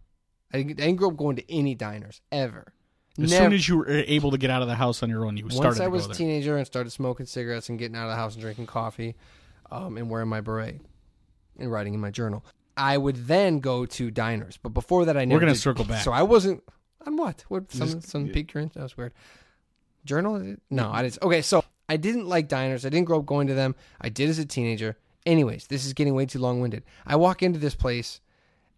[0.53, 2.73] I didn't, I didn't grow up going to any diners ever.
[3.17, 5.25] As Never- soon as you were able to get out of the house on your
[5.25, 6.15] own, you started once I to was a there.
[6.15, 9.15] teenager and started smoking cigarettes and getting out of the house and drinking coffee,
[9.71, 10.81] um, and wearing my beret
[11.57, 12.43] and writing in my journal,
[12.75, 14.57] I would then go to diners.
[14.61, 15.37] But before that, I never.
[15.37, 16.03] We're gonna did- circle back.
[16.03, 16.61] So I wasn't
[17.05, 17.45] on what?
[17.47, 17.71] What?
[17.71, 18.73] Some Just- some your interest?
[18.73, 19.13] That was weird.
[20.03, 20.55] Journal?
[20.69, 21.21] No, I didn't.
[21.23, 22.85] Okay, so I didn't like diners.
[22.85, 23.75] I didn't grow up going to them.
[24.01, 24.97] I did as a teenager.
[25.25, 26.83] Anyways, this is getting way too long winded.
[27.07, 28.19] I walk into this place,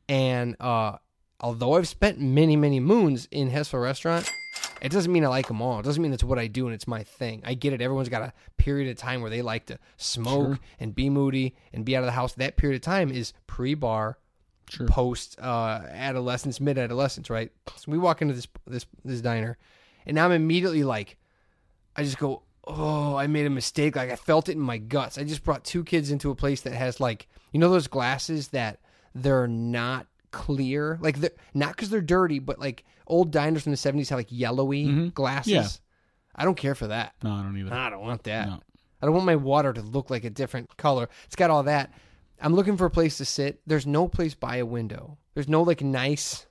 [0.07, 0.97] and uh,
[1.39, 4.29] although I've spent many many moons in Hessville restaurant,
[4.81, 5.79] it doesn't mean I like them all.
[5.79, 7.41] It doesn't mean it's what I do and it's my thing.
[7.45, 7.81] I get it.
[7.81, 11.85] Everyone's got a period of time where they like to smoke and be moody and
[11.85, 12.33] be out of the house.
[12.33, 14.17] That period of time is pre bar,
[14.69, 14.85] Sure.
[14.87, 17.51] post uh, adolescence, mid adolescence, right?
[17.77, 19.57] So we walk into this this this diner,
[20.05, 21.17] and now I'm immediately like,
[21.95, 23.95] I just go, oh, I made a mistake.
[23.95, 25.17] Like I felt it in my guts.
[25.17, 28.49] I just brought two kids into a place that has like, you know, those glasses
[28.49, 28.79] that
[29.15, 33.77] they're not clear, like they're not because they're dirty, but like old diners from the
[33.77, 35.51] '70s have like yellowy glasses.
[35.53, 35.67] Yeah.
[36.35, 37.13] I don't care for that.
[37.23, 37.73] No, I don't either.
[37.73, 38.47] I don't want that.
[38.47, 38.59] No.
[39.01, 41.09] I don't want my water to look like a different color.
[41.25, 41.91] It's got all that.
[42.41, 43.59] I'm looking for a place to sit.
[43.65, 45.17] There's no place by a window.
[45.33, 46.45] There's no like nice.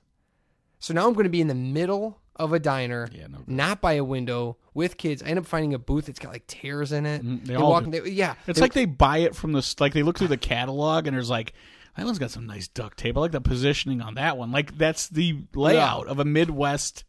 [0.79, 3.81] So now I'm going to be in the middle of a diner, Yeah, no not
[3.81, 5.23] by a window with kids.
[5.23, 7.23] I end up finding a booth that's got like tears in it.
[7.25, 7.89] Mhm, they all do.
[7.89, 10.37] they- yeah, It's like they buy it from the s- like they look through the
[10.37, 11.53] catalog and there's like
[11.97, 13.17] that one's got some nice duct tape.
[13.17, 14.51] I like the positioning on that one.
[14.51, 17.03] Like that's the layout of a Midwest,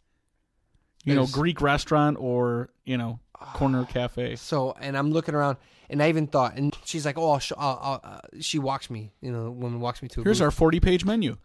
[1.05, 3.21] you know, Greek restaurant or you know
[3.55, 4.35] corner cafe.
[4.37, 7.55] So, and I'm looking around, and I even thought, and she's like, "Oh, I'll show,
[7.59, 10.39] I'll, I'll, uh, she walks me, you know, the woman walks me to a Here's
[10.39, 10.45] booth.
[10.47, 11.37] our 40 page menu.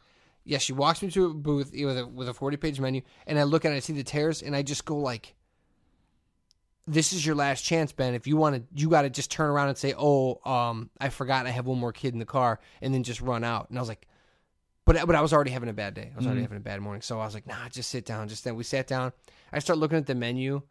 [0.44, 3.38] yeah, she walks me to a booth with a with a forty page menu, and
[3.38, 5.36] I look at it, I see the tears, and I just go like,
[6.88, 8.14] "This is your last chance, Ben.
[8.14, 11.10] If you want to, you got to just turn around and say, oh, um, I
[11.10, 13.78] forgot I have one more kid in the car,' and then just run out." And
[13.78, 14.08] I was like,
[14.86, 16.12] "But but I was already having a bad day.
[16.14, 18.28] I was already having a bad morning, so I was like, nah, just sit down.
[18.28, 19.14] Just then we sat down.
[19.52, 20.62] I start looking at the menu.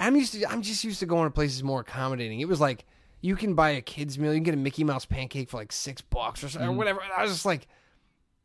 [0.00, 2.40] I'm used to I'm just used to going to places more accommodating.
[2.40, 2.84] It was like."
[3.20, 4.32] You can buy a kid's meal.
[4.32, 7.00] You can get a Mickey Mouse pancake for like six bucks or, so, or whatever.
[7.00, 7.66] And I was just like,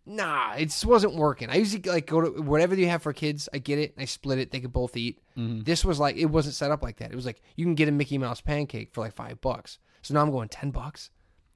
[0.05, 1.49] nah, it just wasn't working.
[1.49, 3.47] I usually like go to whatever you have for kids.
[3.53, 3.93] I get it.
[3.97, 4.51] I split it.
[4.51, 5.19] They could both eat.
[5.37, 5.63] Mm-hmm.
[5.63, 7.11] This was like it wasn't set up like that.
[7.11, 9.79] It was like you can get a Mickey Mouse pancake for like five bucks.
[10.01, 11.09] So now I'm going ten bucks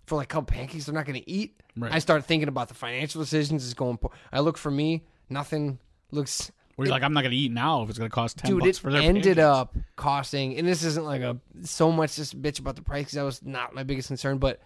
[0.05, 0.85] for like a couple pancakes.
[0.85, 1.61] They're not going to eat.
[1.75, 1.93] Right.
[1.93, 3.63] I start thinking about the financial decisions.
[3.65, 3.97] It's going.
[3.97, 4.11] poor.
[4.31, 5.03] I look for me.
[5.29, 5.79] Nothing
[6.11, 6.51] looks.
[6.75, 8.51] Where you're like, I'm not going to eat now if it's going to cost 10
[8.51, 9.39] Dude, bucks for their It ended pancakes.
[9.39, 13.13] up costing, and this isn't like a so much just bitch about the price because
[13.15, 14.61] that was not my biggest concern, but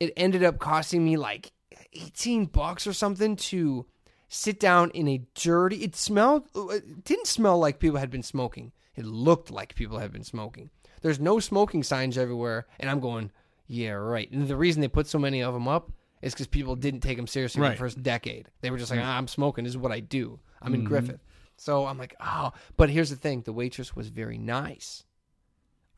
[0.00, 1.52] it ended up costing me like
[1.94, 3.86] eighteen bucks or something to
[4.28, 5.82] sit down in a dirty.
[5.84, 6.48] It smelled.
[6.54, 8.72] It didn't smell like people had been smoking.
[8.96, 10.70] It looked like people had been smoking.
[11.02, 13.30] There's no smoking signs everywhere, and I'm going,
[13.66, 14.30] yeah, right.
[14.30, 15.90] And the reason they put so many of them up
[16.22, 18.48] is because people didn't take them seriously in the first decade.
[18.62, 19.64] They were just like, ah, I'm smoking.
[19.64, 20.38] This is what I do.
[20.62, 20.80] I'm Mm-hmm.
[20.80, 21.20] in Griffith.
[21.56, 22.52] So I'm like, oh.
[22.76, 25.04] But here's the thing: the waitress was very nice.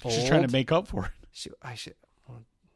[0.03, 1.11] She's trying to make up for it.
[1.33, 1.95] She, I should.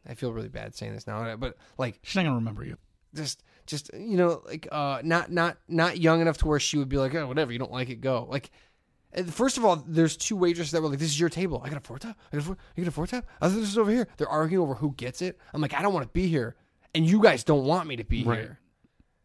[0.09, 2.79] I feel really bad saying this now, but like She's not gonna remember you.
[3.15, 6.89] Just just you know like uh not not not young enough to where she would
[6.89, 8.27] be like oh whatever you don't like it go.
[8.31, 8.51] Like
[9.17, 11.63] uh, first of all there's two waitresses that were like this is your table.
[11.65, 13.49] I got a four top i got a four you got a four top i
[13.49, 14.07] thought this is over here.
[14.17, 15.39] They're arguing over who gets it.
[15.55, 16.57] I'm like i don't want to be here
[16.95, 18.39] and you guys don't want me to be Right.
[18.41, 18.61] here.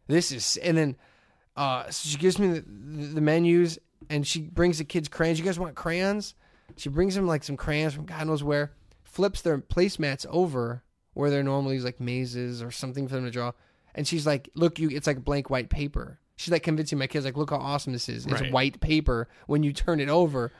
[0.08, 0.96] This is and then
[1.56, 3.78] uh so she gives me the, the, the menus
[4.10, 5.38] and she brings the kids crayons.
[5.38, 6.34] You guys want crayons?
[6.76, 8.72] She brings them like some crayons from god knows where
[9.04, 10.82] flips their placemats over
[11.14, 13.52] where they're normally like mazes or something for them to draw
[13.96, 17.24] and she's like look you it's like blank white paper she's like convincing my kids
[17.24, 18.52] like look how awesome this is it's Right.
[18.52, 20.52] white paper when you turn it over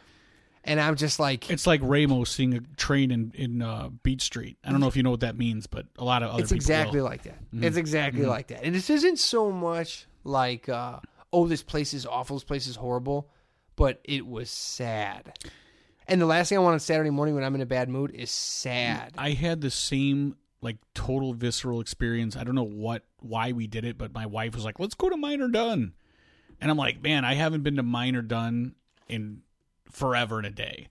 [0.64, 4.56] and i'm just like It's like Ramos seeing a train in in uh, Beach Street.
[4.64, 6.50] I don't know if you know what that means, but a lot of other it's
[6.50, 7.06] people exactly will.
[7.06, 7.36] like that.
[7.52, 8.64] It's exactly like that.
[8.64, 10.98] And this isn't so much like, uh,
[11.32, 13.30] oh, this place is awful, this place is horrible,
[13.76, 15.38] but it was sad.
[16.08, 18.10] And the last thing I want on Saturday morning when I'm in a bad mood
[18.12, 19.12] is sad.
[19.16, 20.34] I had the same
[20.66, 22.36] like total visceral experience.
[22.36, 25.08] I don't know what why we did it, but my wife was like, "Let's go
[25.08, 25.94] to Miner Dunn,"
[26.60, 28.74] and I'm like, "Man, I haven't been to Miner Dunn
[29.08, 29.40] in
[29.90, 30.88] forever and a day."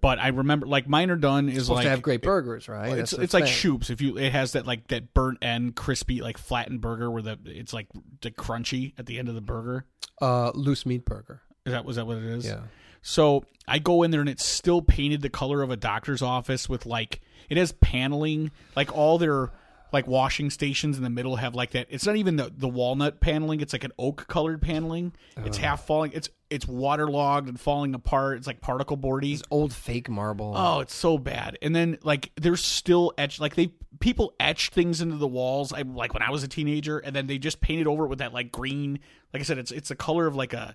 [0.00, 2.98] But I remember like Miner Dunn is like to have great burgers, right?
[2.98, 3.46] It's, it's like.
[3.46, 3.88] Schoop's.
[3.88, 7.38] If you, it has that like that burnt end, crispy, like flattened burger where the
[7.46, 7.88] it's like
[8.20, 9.86] the crunchy at the end of the burger.
[10.20, 11.40] uh, loose meat burger.
[11.64, 12.46] Is that was that what it is?
[12.46, 12.60] Yeah.
[13.00, 16.68] So I go in there and it's still painted the color of a doctor's office
[16.68, 19.50] with like it has paneling, like all their
[19.92, 21.86] like washing stations in the middle have like that.
[21.88, 25.12] It's not even the, the walnut paneling; it's like an oak colored paneling.
[25.44, 26.10] It's half falling.
[26.12, 28.38] It's it's waterlogged and falling apart.
[28.38, 29.40] It's like particle boardy.
[29.50, 30.52] Old fake marble.
[30.56, 31.58] Oh, it's so bad.
[31.62, 35.72] And then like there's still etched like they people etch things into the walls.
[35.72, 38.18] I like when I was a teenager, and then they just painted over it with
[38.18, 38.98] that like green.
[39.32, 40.74] Like I said, it's it's the color of like a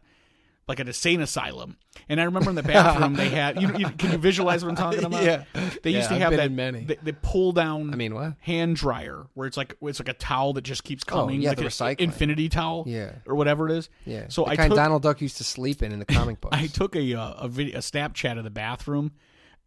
[0.70, 1.76] like an insane asylum.
[2.08, 3.62] And I remember in the bathroom they had.
[3.62, 5.24] You, you can you visualize what I'm talking about?
[5.24, 5.44] Yeah.
[5.84, 6.86] They used Yeah, to I've have that many.
[6.86, 7.92] The, the pull down.
[7.94, 8.36] I mean, what?
[8.40, 11.40] Hand dryer where it's like it's like a towel that just keeps coming.
[11.40, 12.00] Oh, yeah, like the recycling.
[12.00, 12.86] infinity towel.
[12.88, 13.16] Yeah.
[13.26, 13.90] or whatever it is.
[14.06, 14.28] yeah.
[14.30, 16.56] So the I kind took Donald Duck used to sleep in in the comic books.
[16.56, 19.12] I took a uh, a video a Snapchat of the bathroom.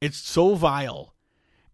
[0.00, 1.11] It's so vile.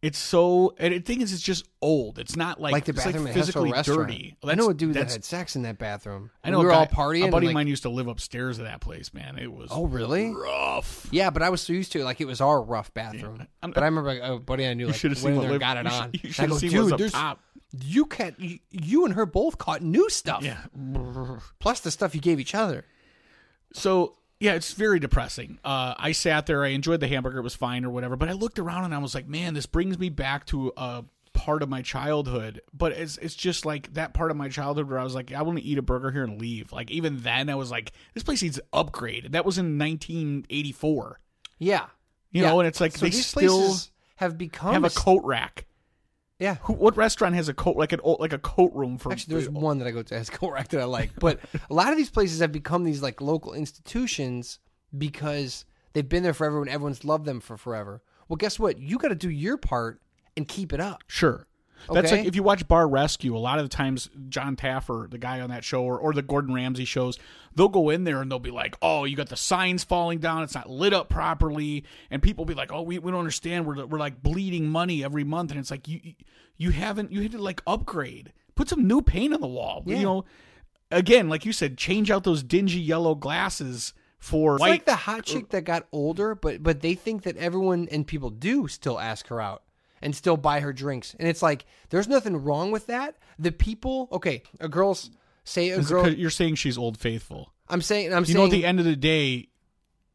[0.01, 2.21] It's so and the thing is, it's just old.
[2.21, 4.09] It's not like like the it's bathroom like physically restaurant.
[4.09, 4.37] dirty.
[4.45, 6.31] I know a dude that had sex in that bathroom.
[6.45, 7.27] I know we a were all partying.
[7.27, 9.13] A buddy like, of mine used to live upstairs of that place.
[9.13, 10.33] Man, it was Oh, really?
[10.33, 11.09] rough.
[11.11, 12.05] Yeah, but I was so used to it.
[12.05, 13.47] Like it was our rough bathroom.
[13.61, 15.43] I'm- but I remember like, a buddy I knew You like should have went seen
[15.43, 16.13] in there live, got it you on.
[16.13, 17.41] should- You should have seen dude, what's up top.
[17.85, 18.39] You can't.
[18.39, 20.43] You, you and her both caught new stuff.
[20.45, 20.59] Yeah.
[21.59, 22.85] Plus the stuff you gave each other.
[23.73, 25.59] So yeah, it's very depressing.
[25.65, 28.33] Uh, I sat there, I enjoyed the hamburger, it was fine or whatever, but I
[28.33, 31.69] looked around and I was like, man, this brings me back to a part of
[31.69, 32.61] my childhood.
[32.73, 35.43] But it's it's just like that part of my childhood where I was like, I
[35.43, 36.73] want to eat a burger here and leave.
[36.73, 39.33] Like even then, I was like, this place needs upgrade.
[39.33, 41.21] That was in 1984.
[41.59, 41.87] Yeah.
[42.31, 42.51] You Yeah.
[42.51, 45.65] know, and it's like so they these still places have become have a coat rack.
[46.39, 46.57] Yeah.
[46.63, 49.13] Who, what restaurant has a coat like an old, like a coat room for?
[49.13, 51.91] Actually, there's one that I go to as correct that I like, but a lot
[51.91, 54.61] of these places have become these like local institutions
[54.97, 58.03] because they've been there forever and everyone's loved them for forever.
[58.29, 58.79] Well, guess what?
[58.79, 60.01] You got to do your part
[60.37, 61.03] and keep it up.
[61.07, 61.47] Sure.
[61.93, 62.19] That's Okay.
[62.19, 65.41] like if you watch Bar Rescue, a lot of the times John Taffer, the guy
[65.41, 67.19] on that show, or, or the Gordon Ramsay shows,
[67.55, 70.43] they'll go in there and they'll be like, "Oh, you got the signs falling down;
[70.43, 73.67] it's not lit up properly," and people be like, "Oh, we, we don't understand.
[73.67, 76.01] We're we're like bleeding money every month," and it's like you
[76.57, 79.83] you haven't you had to like upgrade, put some new paint on the wall.
[79.87, 79.97] Yeah.
[79.97, 80.25] You know,
[80.91, 84.71] again, like you said, change out those dingy yellow glasses for It's white.
[84.71, 88.31] like the hot chick that got older, but but they think that everyone and people
[88.31, 89.63] do still ask her out
[90.03, 93.17] and still buy her drinks, and it's like there's nothing wrong with that.
[93.39, 95.11] The people, okay, a girl's
[95.45, 96.09] say a girl.
[96.09, 97.53] you're saying she's old faithful.
[97.69, 99.49] I'm saying I'm you saying know at the end of the day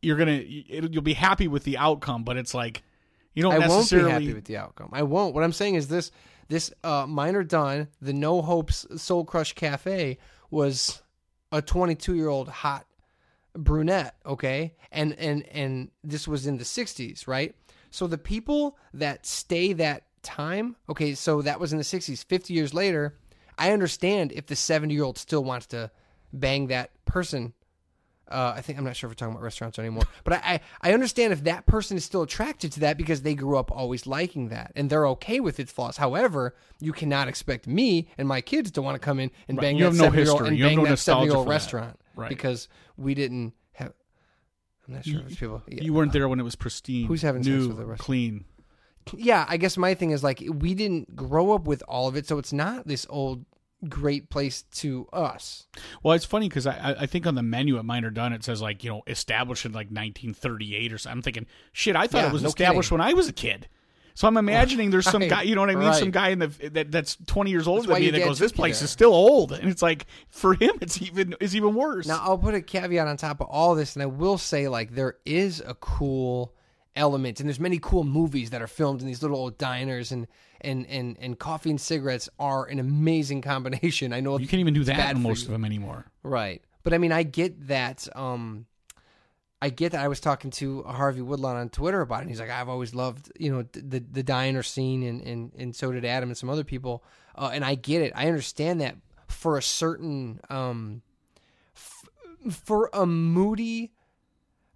[0.02, 2.84] you're gonna you'll be happy with the outcome but it's like
[3.34, 4.90] you don't I won't be necessarily happy with the outcome.
[4.94, 5.34] I won't.
[5.34, 6.12] What I'm saying is this:
[6.50, 10.18] this uh, Miner Dunn the No Hopes Soul Crush Cafe
[10.52, 11.02] was
[11.52, 12.86] a 22 year old hot
[13.56, 14.16] brunette.
[14.26, 17.56] Okay, and and and this was in the 60s, right?
[17.94, 22.26] So the people that stay that time, okay, so that was in the 60s.
[22.26, 23.16] 50 years later,
[23.56, 25.92] I understand if the 70 year old still wants to
[26.34, 27.54] bang that person
[28.30, 30.90] uh, I think I'm not sure if we're talking about restaurants anymore, but I, I
[30.90, 34.08] I understand if that person is still attracted to that because they grew up always
[34.08, 35.98] liking that and they're okay with its flaws.
[35.98, 39.76] However, you cannot expect me and my kids to want to come in and bang
[39.76, 41.36] You that have no seven year old and You have bang no that seven year
[41.36, 42.30] old restaurant Right.
[42.30, 43.54] because we didn't.
[44.88, 45.62] I'm not sure if it's people.
[45.68, 45.84] Yeah.
[45.84, 48.02] you weren't uh, there when it was pristine Who's having sex new with the rest-
[48.02, 48.46] clean
[49.18, 52.26] yeah, I guess my thing is like we didn't grow up with all of it,
[52.26, 53.44] so it's not this old
[53.90, 55.68] great place to us.
[56.04, 58.42] well it's funny because I, I I think on the menu at Miner Dunn it
[58.46, 62.20] says like you know established in like 1938 or something I'm thinking shit I thought
[62.22, 63.00] Yeah, it was no established kidding.
[63.00, 63.68] when I was a kid
[64.16, 65.88] So I'm imagining there's some Right, guy, you know what I mean?
[65.90, 65.96] right.
[66.00, 68.52] Some guy in the that, that's 20 years older That's than me that goes, "This
[68.52, 72.08] place there." is still old," and it's like for him, it's even is even worse.
[72.08, 74.94] Now I'll put a caveat on top of all this, and I will say like
[74.96, 76.54] there is a cool
[76.96, 80.28] element, and there's many cool movies that are filmed in these little old diners, and
[80.62, 84.14] and and and coffee and cigarettes are an amazing combination.
[84.14, 85.48] I know you can't even do that in most you.
[85.48, 86.06] of them anymore.
[86.22, 86.62] Right.
[86.84, 88.08] But I mean, I get that.
[88.16, 88.66] Um,
[89.64, 90.02] I get that.
[90.02, 92.22] I was talking to Harvey Woodlawn on Twitter about it.
[92.24, 95.74] And he's like, I've always loved, you know, the the diner scene, and and and
[95.74, 97.02] so did Adam and some other people.
[97.34, 98.12] Uh, and I get it.
[98.14, 98.98] I understand that
[99.30, 101.02] for a certain, um,
[101.78, 102.10] f-
[102.52, 103.94] for a moody,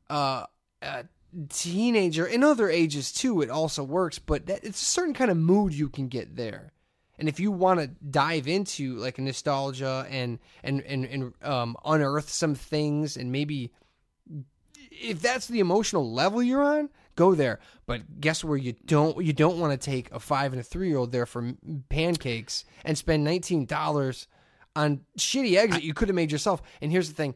[0.10, 0.45] uh,
[0.82, 1.04] uh,
[1.50, 4.19] teenager and other ages too, it also works.
[4.19, 6.71] But that, it's a certain kind of mood you can get there.
[7.19, 12.30] And if you want to dive into like nostalgia and and and and um, unearth
[12.30, 13.73] some things, and maybe
[15.01, 17.60] if that's the emotional level you're on, go there.
[17.86, 20.88] But guess where you don't you don't want to take a five and a three
[20.88, 21.53] year old there for
[21.89, 24.27] pancakes and spend nineteen dollars
[24.75, 26.62] on shitty eggs that you could have made yourself.
[26.81, 27.36] And here's the thing.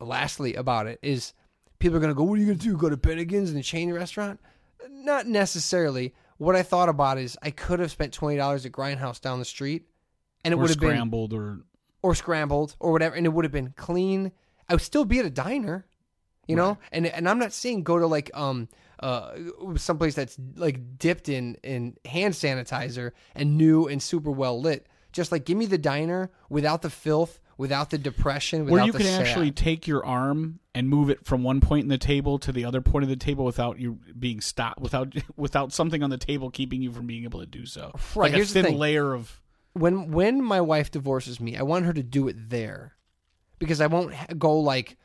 [0.00, 1.32] Lastly, about it is
[1.78, 2.76] people are gonna go, "What are you gonna do?
[2.76, 4.40] Go to Bennigan's and a chain restaurant?"
[4.88, 6.14] Not necessarily.
[6.38, 9.44] What I thought about is I could have spent twenty dollars at Grindhouse down the
[9.44, 9.86] street,
[10.44, 11.60] and it would have been scrambled or
[12.02, 14.32] or scrambled or whatever, and it would have been clean.
[14.68, 15.86] I would still be at a diner,
[16.46, 16.78] you know.
[16.92, 18.68] And and I'm not saying go to like um
[19.00, 19.32] uh
[19.76, 24.86] someplace that's like dipped in in hand sanitizer and new and super well lit.
[25.12, 28.92] Just like give me the diner without the filth, without the depression, without where you
[28.92, 29.26] the can sad.
[29.26, 32.64] actually take your arm and move it from one point in the table to the
[32.64, 36.48] other point of the table without you being stopped without without something on the table
[36.50, 37.90] keeping you from being able to do so.
[38.14, 38.78] Right, Like a here's the thin thing.
[38.78, 39.42] layer of
[39.74, 42.94] when when my wife divorces me, I want her to do it there,
[43.58, 44.96] because I won't ha- go like,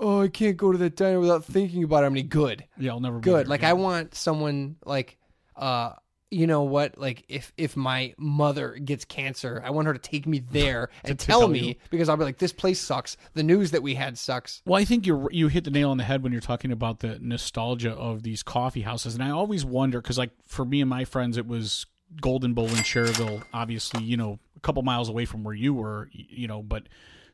[0.00, 2.06] oh, I can't go to that diner without thinking about it.
[2.06, 2.64] I'm any good.
[2.78, 3.44] yeah, I'll never be good.
[3.46, 3.70] there Like again.
[3.70, 5.18] I want someone like
[5.56, 5.92] uh
[6.32, 6.96] you know what?
[6.96, 11.18] Like if if my mother gets cancer, I want her to take me there and
[11.18, 11.74] to tell, tell me you.
[11.90, 13.16] because I'll be like, this place sucks.
[13.34, 14.62] The news that we had sucks.
[14.64, 17.00] Well, I think you you hit the nail on the head when you're talking about
[17.00, 20.88] the nostalgia of these coffee houses, and I always wonder because, like, for me and
[20.88, 21.86] my friends, it was
[22.20, 26.08] Golden Bowl in Schererville, obviously, you know, a couple miles away from where you were,
[26.14, 26.84] y- you know, but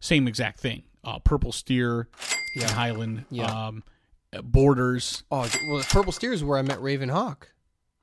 [0.01, 0.85] same exact thing.
[1.05, 2.09] Uh, Purple Steer,
[2.65, 3.47] in Highland, Yeah.
[3.69, 3.83] um,
[4.43, 7.53] Borders, Oh well, Purple Steer is where I met Raven Hawk.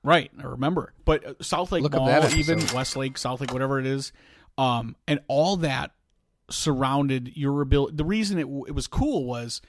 [0.03, 0.93] Right, I remember.
[1.05, 2.59] But uh, South Lake Look Mall, even.
[2.73, 4.11] Westlake, South Lake, whatever it is,
[4.57, 5.91] um, and all that
[6.49, 7.95] surrounded your ability.
[7.95, 9.61] The reason it, it was cool was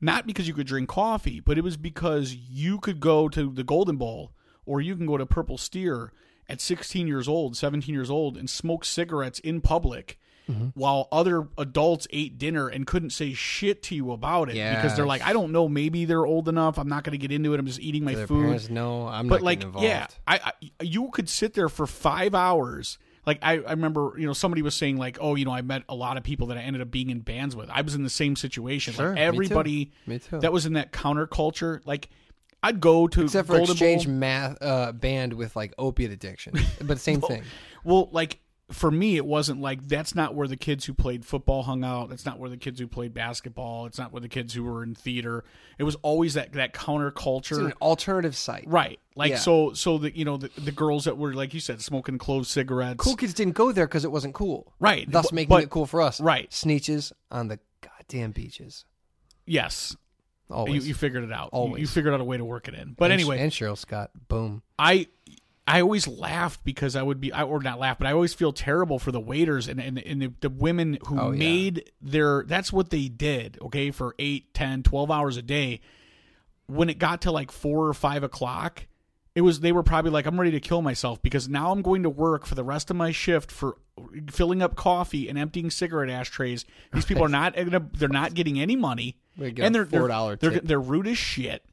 [0.00, 3.64] not because you could drink coffee, but it was because you could go to the
[3.64, 4.32] Golden Bowl
[4.64, 6.12] or you can go to Purple Steer
[6.48, 10.18] at 16 years old, 17 years old, and smoke cigarettes in public.
[10.50, 10.68] Mm-hmm.
[10.74, 15.06] While other adults ate dinner and couldn't say shit to you about it because they're
[15.06, 16.78] like, I don't know, maybe they're old enough.
[16.78, 17.60] I'm not going to get into it.
[17.60, 19.86] I'm just eating my Their food parents know I'm but not like involved.
[19.86, 24.26] yeah I, I you could sit there for five hours like I, I remember you
[24.26, 26.56] know somebody was saying like oh you know i met a lot of people that
[26.56, 29.14] i ended up being in bands with i was in the same situation Sure, like
[29.16, 29.26] me too.
[29.26, 30.40] everybody Me too.
[30.40, 32.08] that was in that counterculture like
[32.62, 34.14] i'd go to Except for Golden exchange Bowl.
[34.14, 37.42] math uh, band with like opiate addiction, but same thing.
[37.84, 38.38] well like
[38.70, 42.08] for me it wasn't like that's not where the kids who played football hung out
[42.08, 44.82] that's not where the kids who played basketball it's not where the kids who were
[44.82, 45.42] in theater
[45.78, 48.64] it was always that that counterculture It's an alternative site.
[48.68, 49.36] right like Yeah.
[49.38, 52.46] so so the you know the, the girls that were like you said smoking clove
[52.46, 54.72] cigarettes Cool kids didn't go there because it wasn't cool.
[54.78, 56.20] Right, Thus but- making but- it cool for us.
[56.20, 56.48] right.
[56.50, 58.84] Sneetches on the goddamn beaches.
[59.46, 59.96] Yes,
[60.50, 60.84] Always.
[60.84, 61.50] you, you figured it out.
[61.52, 62.94] You- You, figured out a way to work it in.
[62.96, 64.10] But And- anyway, And Cheryl Scott.
[64.28, 64.62] Boom.
[64.78, 65.06] I
[65.66, 68.52] I always laughed because I would be I or not laugh, but I always feel
[68.52, 71.38] terrible for the waiters and and, and the, the women who Oh, yeah.
[71.38, 75.80] made their that's what they did, okay, for 8, 10, 12 hours a day.
[76.66, 78.86] When it got to like four or five o'clock,
[79.34, 82.02] it was they were probably like, I'm ready to kill myself because now I'm going
[82.04, 83.76] to work for the rest of my shift for
[84.30, 86.64] filling up coffee and emptying cigarette ashtrays.
[86.92, 89.18] These people are not, they're not getting any money.
[89.36, 90.64] They and they're they're, $4 they're tip.
[90.64, 91.64] they're rude as shit.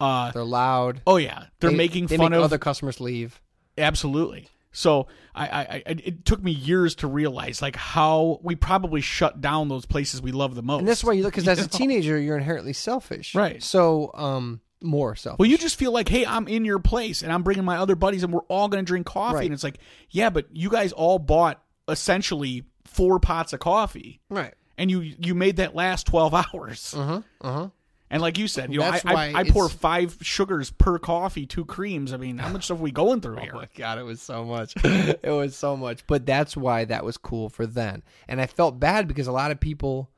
[0.00, 1.00] Uh They're loud.
[1.06, 3.40] oh yeah, they're They- making they fun make of other customers leave.
[3.78, 4.48] Absolutely.
[4.72, 9.40] So I, I, I, it took me years to realize like how we probably shut
[9.40, 10.80] down those places we love the most.
[10.80, 13.34] And that's why you look because as a teenager you're inherently selfish.
[13.34, 13.62] Right.
[13.62, 15.38] So um more selfish.
[15.38, 17.96] Well, you just feel like, hey, I'm in your place, and I'm bringing my other
[17.96, 19.36] buddies, and we're all going to drink coffee.
[19.36, 19.44] Right.
[19.46, 19.78] And it's like,
[20.10, 24.52] yeah, but you guys all bought essentially four pots of coffee, right.
[24.76, 26.94] and you you made that last twelve hours.
[26.96, 27.22] Uh huh.
[27.40, 27.68] Uh huh.
[28.08, 31.64] And like you said, you know, I, I, I pour five sugars per coffee, two
[31.64, 32.12] creams.
[32.12, 33.52] I mean, how much stuff are we going through here?
[33.54, 34.74] Oh my god, it was so much.
[34.84, 36.06] it was so much.
[36.06, 38.02] But that's why that was cool for then.
[38.28, 40.10] And I felt bad because a lot of people,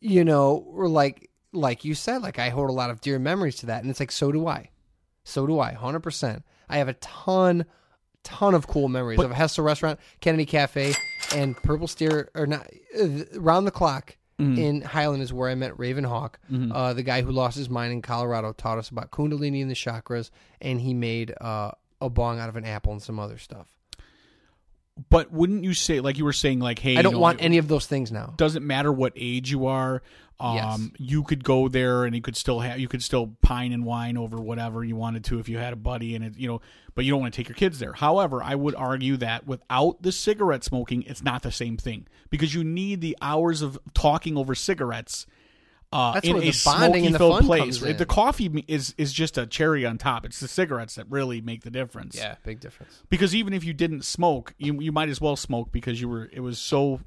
[0.00, 3.56] you know, were like like you said, like I hold a lot of dear memories
[3.56, 3.82] to that.
[3.82, 4.70] And it's like, so do I.
[5.24, 6.44] So do I, hundred percent.
[6.68, 7.66] I have a ton,
[8.24, 10.94] ton of cool memories of Hessville Restaurant, Kennedy Cafe,
[11.34, 12.66] and Purple Steer, or not
[12.98, 14.16] uh, round the clock.
[14.58, 17.92] In Highland is where I met Raven Hawk, uh, the guy who lost his mind
[17.92, 20.30] in Colorado, taught us about Kundalini and the chakras,
[20.60, 23.68] and he made uh, a bong out of an apple and some other stuff.
[25.08, 27.42] But wouldn't you say, like you were saying, like, hey, I don't you know, want
[27.42, 28.34] any of those things now.
[28.36, 30.02] Doesn't matter what age you are.
[30.42, 30.90] Um, Yes.
[30.98, 34.16] you could go there and you could still have, you could still pine and wine
[34.16, 36.60] over whatever you wanted to if you had a buddy and it, you know,
[36.96, 37.92] but you don't want to take your kids there.
[37.92, 42.54] However, I would argue that without the cigarette smoking, it's not the same thing because
[42.54, 45.26] you need the hours of talking over cigarettes.
[45.92, 47.60] Uh, That's in where a the bonding and the fun place.
[47.78, 47.96] comes in.
[47.98, 50.24] The coffee is is just a cherry on top.
[50.24, 52.16] It's the cigarettes that really make the difference.
[52.16, 53.02] Yeah, big difference.
[53.10, 56.30] because even if you didn't smoke, you you might as well smoke because you were
[56.32, 57.00] it was so,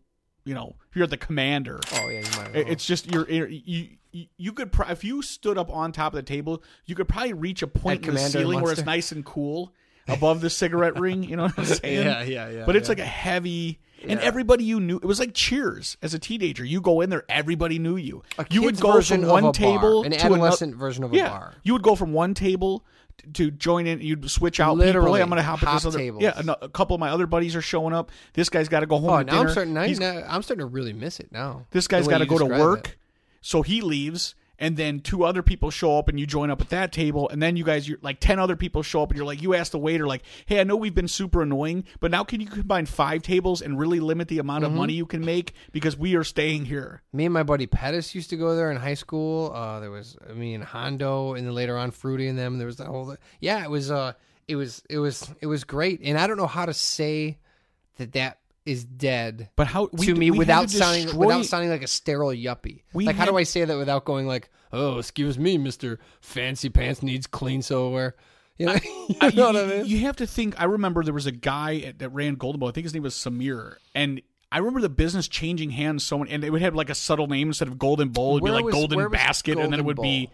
[0.45, 1.79] you know, you're the commander.
[1.93, 2.53] Oh yeah, you might.
[2.53, 2.63] well.
[2.67, 6.17] It's just you're you you, you could pro- if you stood up on top of
[6.17, 9.11] the table, you could probably reach a point At in the ceiling where it's nice
[9.11, 9.73] and cool
[10.07, 11.23] above the cigarette ring.
[11.23, 12.05] You know what I'm saying?
[12.05, 12.91] Yeah, yeah, yeah, But it's yeah.
[12.91, 13.79] like a heavy.
[14.07, 16.63] And everybody you knew, it was like Cheers as a teenager.
[16.63, 18.21] You go in there, everybody knew you.
[18.37, 21.15] A you would go from one bar, table an to adolescent ano- version of a
[21.15, 21.53] yeah, bar.
[21.63, 22.85] You would go from one table
[23.34, 24.01] to join in.
[24.01, 24.86] You'd switch out people.
[24.86, 25.97] Literally, Hey, I'm going to hop at this other.
[25.97, 26.22] tables.
[26.24, 28.11] Yeah, a couple of my other buddies are showing up.
[28.34, 29.09] This guy's got to go home.
[29.09, 29.39] Oh, now dinner.
[29.41, 29.74] I'm starting.
[29.74, 29.82] Now
[30.28, 31.66] I'm starting to really miss it now.
[31.72, 32.95] this guy's got to go to work, it.
[33.41, 36.70] so he leaves, and then two other people show up, and you join up at
[36.70, 39.26] that table, and then you guys, you're like ten other people show up, and you're
[39.26, 42.24] like, you ask the waiter, like, hey, I know we've been super annoying, but now
[42.24, 44.74] can you combine five tables and really limit the amount Mm-hmm.
[44.74, 47.01] of money you can make because we are staying here.
[47.14, 49.51] Me and my buddy Pettis used to go there in high school.
[49.53, 52.58] Uh, there was me and Hondo, and then later on Fruity and them.
[52.58, 53.16] There was that whole.
[53.41, 53.91] Yeah, it was.
[53.91, 54.14] Uh,
[54.47, 54.82] it was.
[54.89, 55.30] It was.
[55.41, 57.38] It was great, and I don't know how to say
[57.97, 59.49] that that is dead.
[59.55, 62.30] But how we, to me, we without to sounding destroy- without sounding like a sterile
[62.32, 62.82] yuppie.
[62.93, 66.70] We like, how do I say that without going like, "Oh, excuse me, Mister Fancy
[66.70, 68.16] Pants needs clean silverware."
[68.57, 68.74] You know,
[69.09, 69.86] you Uh, know what I mean?
[69.86, 70.57] you have to think.
[70.57, 72.70] I remember there was a guy at, that ran Golden Bowl.
[72.70, 76.32] I think his name was Samir, and I remember the business changing hands so many,
[76.32, 78.38] and it would have like a subtle name instead of Golden Bowl.
[78.38, 80.30] It'd Where be like was- Golden Basket, and then it Golden would be.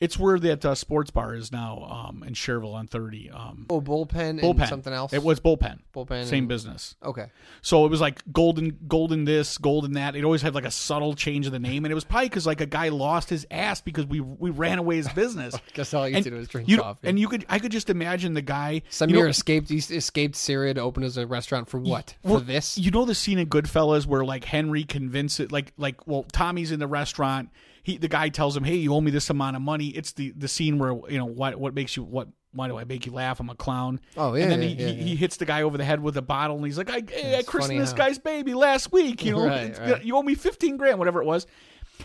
[0.00, 3.30] It's where that uh, sports bar is now um, in Schererville on thirty.
[3.30, 4.60] Um, oh, bullpen, bullpen.
[4.60, 5.12] and something else.
[5.12, 5.78] It was bullpen.
[5.94, 6.96] Bullpen Same and- business.
[7.02, 7.26] okay.
[7.62, 10.16] So it was like golden, golden this, golden that.
[10.16, 12.46] It always had like a subtle change of the name, and it was probably because
[12.46, 15.54] like a guy lost his ass because we we ran away his business.
[15.74, 17.08] Guess all you and did was drink you, coffee.
[17.08, 18.82] And you could, I could just imagine the guy.
[18.90, 22.14] Samir you know, escaped he escaped Syria to open as a restaurant for what?
[22.22, 22.76] well, for this?
[22.76, 26.80] You know the scene in Goodfellas where like Henry convinces like like well Tommy's in
[26.80, 27.50] the restaurant.
[27.84, 30.32] He the guy tells him, "Hey, you owe me this amount of money." It's the
[30.36, 32.26] the scene where you know what what makes you what.
[32.52, 33.40] Why do I make you laugh?
[33.40, 33.98] I'm a clown.
[34.16, 36.00] Oh, yeah, And then yeah, he, yeah, he, he hits the guy over the head
[36.00, 38.92] with a bottle, and he's like, "I, hey, I christened this how- guy's baby last
[38.92, 39.24] week.
[39.24, 40.04] You know, Right, right.
[40.04, 41.46] you owe me 15 grand, whatever it was."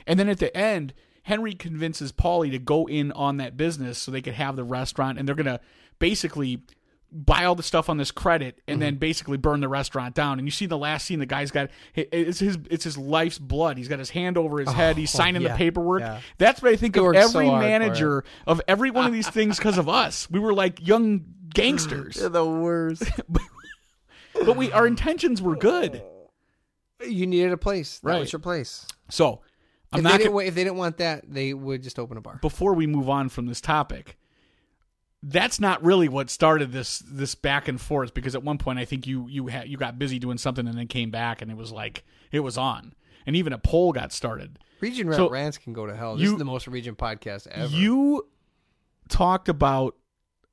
[0.07, 4.09] And then at the end, Henry convinces Paulie to go in on that business so
[4.11, 5.59] they could have the restaurant, and they're gonna
[5.99, 6.61] basically
[7.11, 8.79] buy all the stuff on this credit and Mm-hmm.
[8.81, 10.37] then basically burn the restaurant down.
[10.39, 13.77] And you see the last scene, the guy's got it's his it's his life's blood.
[13.77, 14.97] He's got his hand over his head.
[14.97, 16.01] He's signing Oh, yeah, the paperwork.
[16.01, 16.21] yeah.
[16.37, 19.27] That's what I think He of worked so every manager of every one of these
[19.29, 20.29] things because of us.
[20.29, 23.03] We were like young gangsters, the worst.
[24.45, 26.03] but we our intentions were good.
[27.05, 27.99] you needed a place.
[27.99, 28.19] That Right.
[28.19, 28.85] was your place.
[29.09, 29.41] So
[29.91, 32.21] I'm if, not they gonna, if they didn't want that, they would just open a
[32.21, 32.37] bar.
[32.41, 34.17] before we move on from this topic
[35.21, 38.85] that's not really what started this this back and forth because at one point I
[38.85, 41.57] think you you had you got busy doing something and then came back and it
[41.57, 42.93] was like it was on
[43.25, 44.59] and even a poll got started.
[44.79, 46.15] Region So, rants can go to hell.
[46.15, 47.67] This you- is the most region podcast ever.
[47.67, 48.27] You
[49.09, 49.95] talked about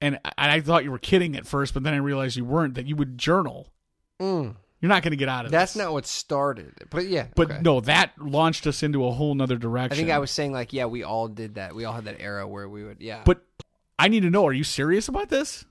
[0.01, 2.75] and I, I thought you were kidding at first but then I realized you weren't
[2.75, 3.69] that you would journal.
[4.21, 4.57] Mm.
[4.81, 5.59] You're not going to get out of this.
[5.59, 5.83] That's this.
[5.83, 6.75] not what started.
[6.91, 7.29] But yeah.
[7.35, 7.61] But okay.
[7.63, 9.95] no, that launched us into a whole nother direction.
[9.95, 11.75] I think I was saying like, yeah, we all did that.
[11.75, 13.23] We all had that era where we would, yeah.
[13.25, 13.43] But
[13.99, 15.65] I need to know: Are you Sirius about this?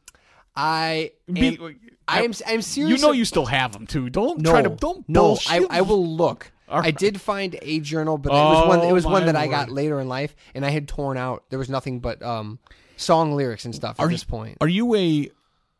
[0.55, 2.99] I Be- am, I'm I'm serious.
[3.01, 4.09] You know you still have them too.
[4.09, 5.37] Don't no, try to don't no.
[5.47, 5.65] I.
[5.69, 6.51] I will look.
[6.67, 8.79] All I did find a journal, but it was one.
[8.79, 11.17] It Oh, was one my that I got later in life, and I had torn
[11.17, 11.43] out.
[11.49, 12.57] There was nothing but um,
[12.97, 14.57] song lyrics and stuff at Are this you- point.
[14.61, 15.29] Are you a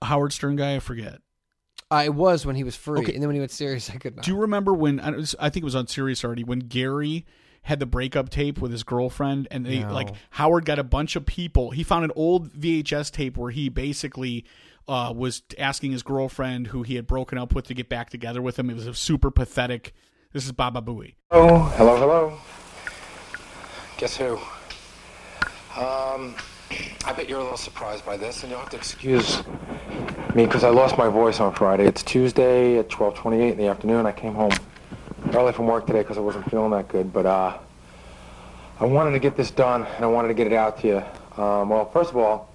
[0.04, 0.76] Howard Stern guy?
[0.76, 1.20] I forget.
[1.90, 3.14] I was when he was free, Okay.
[3.14, 4.26] and then when he went serious, I could not.
[4.26, 7.26] Do you remember when I I think it was on Sirius already when Gary
[7.66, 9.92] had the breakup tape with his girlfriend and they No.
[9.92, 11.72] like Howard got a bunch of people.
[11.72, 14.46] He found an old VHS tape where he basically
[14.88, 18.40] uh, was asking his girlfriend who he had broken up with to get back together
[18.40, 18.70] with him.
[18.70, 19.94] It was a super pathetic.
[20.32, 21.16] This is Baba Booey.
[21.32, 22.38] Oh, hello, hello.
[23.98, 24.36] Guess who?
[25.76, 26.36] Um,
[27.06, 29.42] I bet you're a little surprised by this, and you'll have to excuse
[30.36, 31.86] me because I lost my voice on Friday.
[31.86, 34.06] It's Tuesday at 12:28 in the afternoon.
[34.06, 34.52] I came home
[35.34, 37.58] early from work today because I wasn't feeling that good, but uh,
[38.80, 41.42] I wanted to get this done and I wanted to get it out to you.
[41.42, 42.50] Um, well, first of all,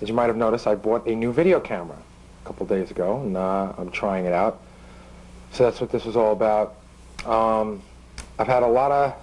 [0.00, 3.20] as you might have noticed, I bought a new video camera a couple days ago,
[3.20, 4.60] and uh, I'm trying it out.
[5.52, 6.76] So that's what this was all about.
[7.24, 7.82] Um,
[8.38, 9.14] I've had a lot of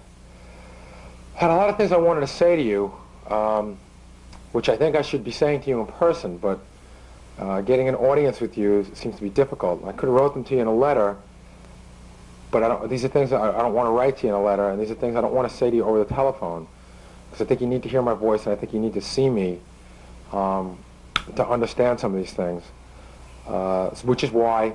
[1.33, 2.93] had a lot of things I wanted to say to you,
[3.27, 3.77] um,
[4.51, 6.59] which I think I should be saying to you in person, but
[7.39, 9.83] uh, getting an audience with you seems to be difficult.
[9.85, 11.15] I could have wrote them to you in a letter,
[12.51, 14.69] but these are things I, I don't want to write to you in a letter,
[14.69, 16.67] and these are things I don't want to say to you over the telephone,
[17.29, 19.01] because I think you need to hear my voice, and I think you need to
[19.01, 19.59] see me
[20.31, 20.77] um,
[21.35, 22.63] to understand some of these things,
[23.47, 24.73] uh, which is why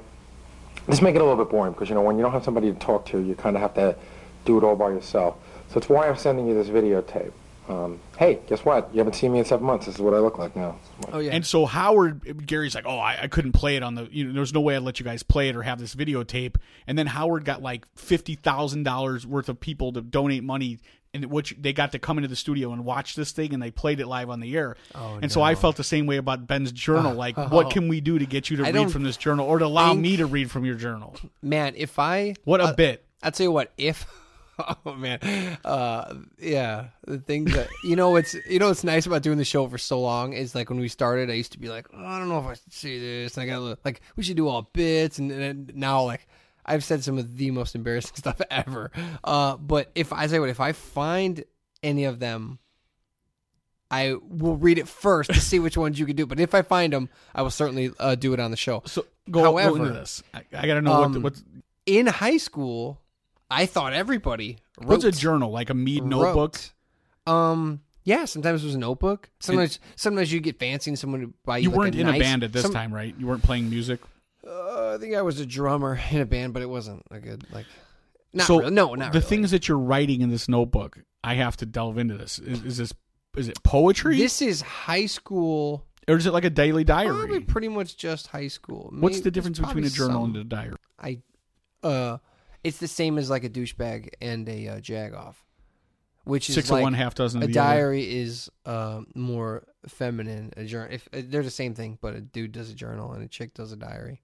[0.89, 2.73] just make it a little bit boring, because you know when you don't have somebody
[2.73, 3.97] to talk to, you kind of have to
[4.45, 5.37] do it all by yourself.
[5.71, 7.33] So it's why I'm sending you this videotape.
[7.67, 8.91] Um, hey, guess what?
[8.93, 9.87] You haven't seen me in seven months.
[9.87, 10.79] This is what I look like now.
[11.13, 11.33] Oh yeah.
[11.33, 14.07] And so Howard, Gary's like, oh, I, I couldn't play it on the.
[14.11, 16.57] You know, there's no way I'd let you guys play it or have this videotape.
[16.87, 20.79] And then Howard got like fifty thousand dollars worth of people to donate money,
[21.15, 23.71] and which they got to come into the studio and watch this thing, and they
[23.71, 24.77] played it live on the air.
[24.95, 27.15] Oh, and so I felt the same way about Ben's journal.
[27.15, 29.59] Like, what can we do to get you to I read from this journal, or
[29.59, 31.17] to allow think- me to read from your journal?
[31.41, 33.07] man, if I What a uh, bit!
[33.23, 34.07] I'll tell you what, if
[34.87, 35.19] oh man,
[35.65, 39.45] uh, yeah, the things that you know, it's you know, what's nice about doing the
[39.45, 42.05] show for so long is like when we started, I used to be like, oh,
[42.05, 44.49] I don't know if I should say this, and I got like, we should do
[44.49, 46.27] all bits, and, and now like.
[46.67, 48.91] I've said some of the most embarrassing stuff ever.
[49.23, 51.45] Uh, but if I say what, if I find
[51.83, 52.59] any of them,
[53.91, 56.27] I will read it first to see which ones you can do.
[56.27, 58.83] But if I find them, I will certainly uh, do it on the show.
[58.87, 60.23] So go, go into this.
[60.33, 61.45] I, I got to know what the, um, what's
[61.87, 63.01] in high school,
[63.55, 66.57] I thought everybody wrote, what's a journal like a Mead notebook.
[67.27, 67.33] wrote.
[67.33, 69.31] Um, yeah, sometimes it was a notebook.
[69.41, 71.65] Sometimes, sometimes you get fancy and someone would buy you.
[71.65, 73.15] You like weren't a in nice- a band at this some- time, right?
[73.19, 74.01] You weren't playing music.
[74.47, 77.45] Uh, I think I was a drummer in a band, but it wasn't a good
[77.51, 77.65] like.
[78.35, 78.73] Not so really.
[78.73, 79.29] No, not the really.
[79.29, 80.99] things that you're writing in this notebook.
[81.23, 82.39] I have to delve into this.
[82.41, 82.93] Is, is this
[83.37, 85.87] is it poetry This is high school.
[86.07, 87.41] or is it like a daily Probably diary?
[87.41, 88.91] pretty much just high school.
[88.93, 90.77] What's the difference between a journal some- and a diary?
[91.01, 91.23] I,
[91.83, 92.19] uh,
[92.65, 95.35] it's the same as like a douchebag and a uh, jagoff,
[96.25, 97.69] which is Six like of one, half dozen a of the other.
[97.69, 100.53] diary is uh, more feminine.
[100.57, 103.23] A journal, if uh, they're the same thing, but a dude does a journal and
[103.23, 104.23] a chick does a diary.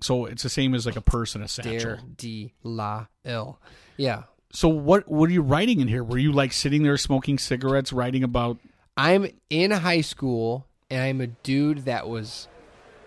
[0.00, 1.72] So it's the same as like a purse and a satchel.
[1.78, 3.60] Dare D la L.
[3.98, 4.22] Yeah,
[4.52, 6.02] So what what are you writing in here?
[6.02, 8.56] Were you like sitting there smoking cigarettes, writing about?
[8.96, 12.48] I'm in high school and I'm a dude that was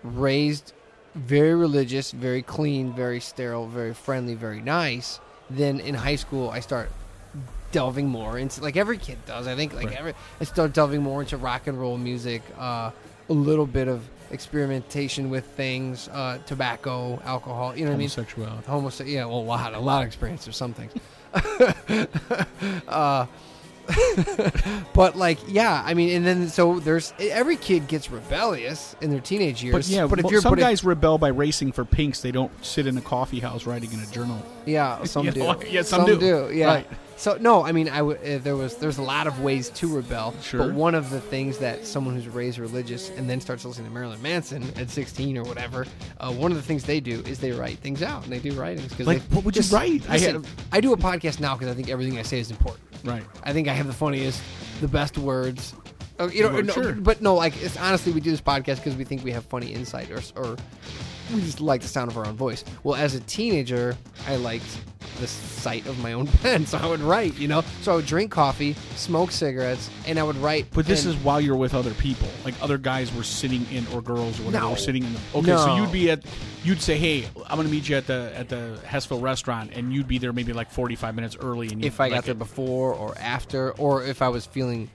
[0.04, 0.72] raised
[1.14, 5.20] very religious, very clean, very sterile, very friendly, very nice.
[5.50, 6.90] Then in high school, I start
[7.72, 9.46] delving more into like every kid does.
[9.46, 9.96] I think like Right.
[9.96, 12.90] every I start delving more into rock and roll music, uh,
[13.28, 17.76] a little bit of experimentation with things, uh, tobacco, alcohol.
[17.76, 18.08] You know what I mean?
[18.08, 18.66] Homosexuality.
[18.66, 20.92] Homose- yeah, well, a lot, a lot of experience with some things.
[22.88, 23.26] uh,
[24.94, 29.20] but like, yeah, I mean, and then so there's every kid gets rebellious in their
[29.20, 29.74] teenage years.
[29.74, 32.20] But yeah, but if you're some but if- guys rebel by racing for pinks.
[32.20, 34.44] They don't sit in a coffee house writing in a journal.
[34.66, 35.54] yeah, some You do.
[35.68, 36.50] yeah, some do.
[36.52, 36.66] Yeah.
[36.66, 36.86] Right.
[37.16, 38.18] So no, I mean, I would.
[38.18, 40.34] Uh, there was there's a lot of ways to rebel.
[40.42, 40.58] Sure.
[40.66, 43.92] But one of the things that someone who's raised religious and then starts listening to
[43.94, 45.86] Marilyn Manson at 16 or whatever,
[46.20, 48.52] uh, one of the things they do is they write things out and they do
[48.52, 48.92] writings.
[48.94, 50.02] Cause Like, they, what would you just- write?
[50.08, 52.50] I Listen, had I do a podcast now because I think everything I say is
[52.50, 52.82] important.
[53.04, 53.24] Right.
[53.44, 54.42] I think I have the funniest,
[54.80, 55.74] the best words.
[56.18, 56.92] Uh, you know, Well, no, sure.
[56.92, 59.72] but no, like it's honestly, we do this podcast because we think we have funny
[59.72, 60.56] insight, or, or
[61.32, 62.64] we just like the sound of our own voice.
[62.82, 63.96] Well, as a teenager,
[64.26, 64.64] I liked
[65.20, 67.34] the sight of my own pen, so I would write.
[67.38, 70.66] You know, so I would drink coffee, smoke cigarettes, and I would write.
[70.72, 72.28] But this and- is while you're with other people.
[72.44, 74.70] Like other guys were sitting in, or girls, or whatever, No.
[74.72, 75.20] were sitting in the.
[75.36, 76.24] Okay, so you'd be at,
[76.64, 79.92] you'd say, "Hey, I'm going to meet you at the at the Hessville restaurant," and
[79.92, 81.68] you'd be there maybe like 45 minutes early.
[81.68, 84.46] And you'd if I got like there it- before or after, or if I was
[84.46, 84.90] feeling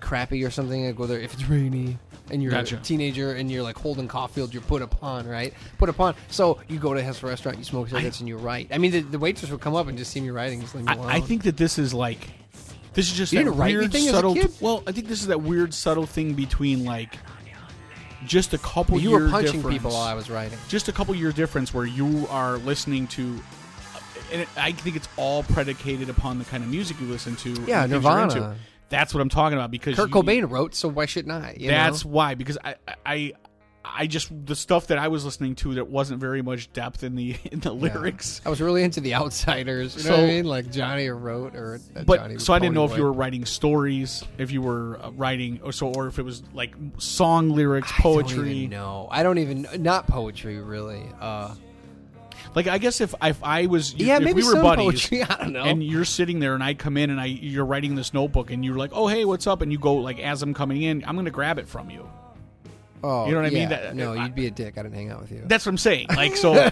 [0.00, 1.18] crappy or something, I go there.
[1.18, 1.98] If it's rainy
[2.30, 2.76] and you're Gotcha.
[2.76, 5.52] a teenager and you're like Holden Caulfield, you're put upon, right?
[5.78, 6.14] Put upon.
[6.28, 8.68] So you go to his restaurant, you smoke cigarettes, and you write.
[8.72, 10.86] I mean, the, the waitress would come up and just see me writing, just leave
[10.86, 11.06] me alone.
[11.10, 12.30] I, I think that this is like,
[12.94, 14.34] this is just You that weird subtle.
[14.34, 14.52] kid?
[14.60, 17.16] Well, I think this is that weird subtle thing between like,
[18.26, 18.94] just a couple.
[18.94, 20.58] Well, you were punching people while I was writing.
[20.68, 23.38] just a couple year difference where you are listening to
[24.32, 27.52] and it, I think it's all predicated upon the kind of music you listen to.
[27.66, 28.56] Yeah, Nirvana.
[28.94, 31.56] That's what I'm talking about because Kurt you- Cobain wrote, so why shouldn't I?
[31.58, 32.10] you That's know?
[32.12, 33.32] why because I, I
[33.86, 37.16] I just the stuff that I was listening to that wasn't very much depth in
[37.16, 38.40] the in the lyrics.
[38.46, 39.96] I was really into the Outsiders.
[39.96, 40.44] You know So- what I mean?
[40.46, 43.44] Like Johnny wrote, or uh, But Johnny so I didn't know if you were writing
[43.44, 47.92] stories, if you were uh, writing, or so, or if it was like song lyrics,
[47.98, 48.66] poetry.
[48.68, 49.06] No.
[49.10, 51.02] I don't even not poetry really.
[51.20, 51.54] Uh,
[52.54, 55.22] Like I guess if if I was yeah, if maybe we were buddies, poetry.
[55.28, 55.64] I don't know.
[55.64, 58.64] and you're sitting there and I come in and I you're writing this notebook and
[58.64, 61.14] you're like, "Oh, hey, what's up?" and you go like as I'm coming in, I'm
[61.16, 62.08] going to grab it from you.
[63.02, 63.68] Oh, you know what I mean?
[63.68, 64.78] That, no, I- you'd be a dick.
[64.78, 65.42] I didn't hang out with you.
[65.44, 66.06] That's what I'm saying.
[66.16, 66.70] Like so,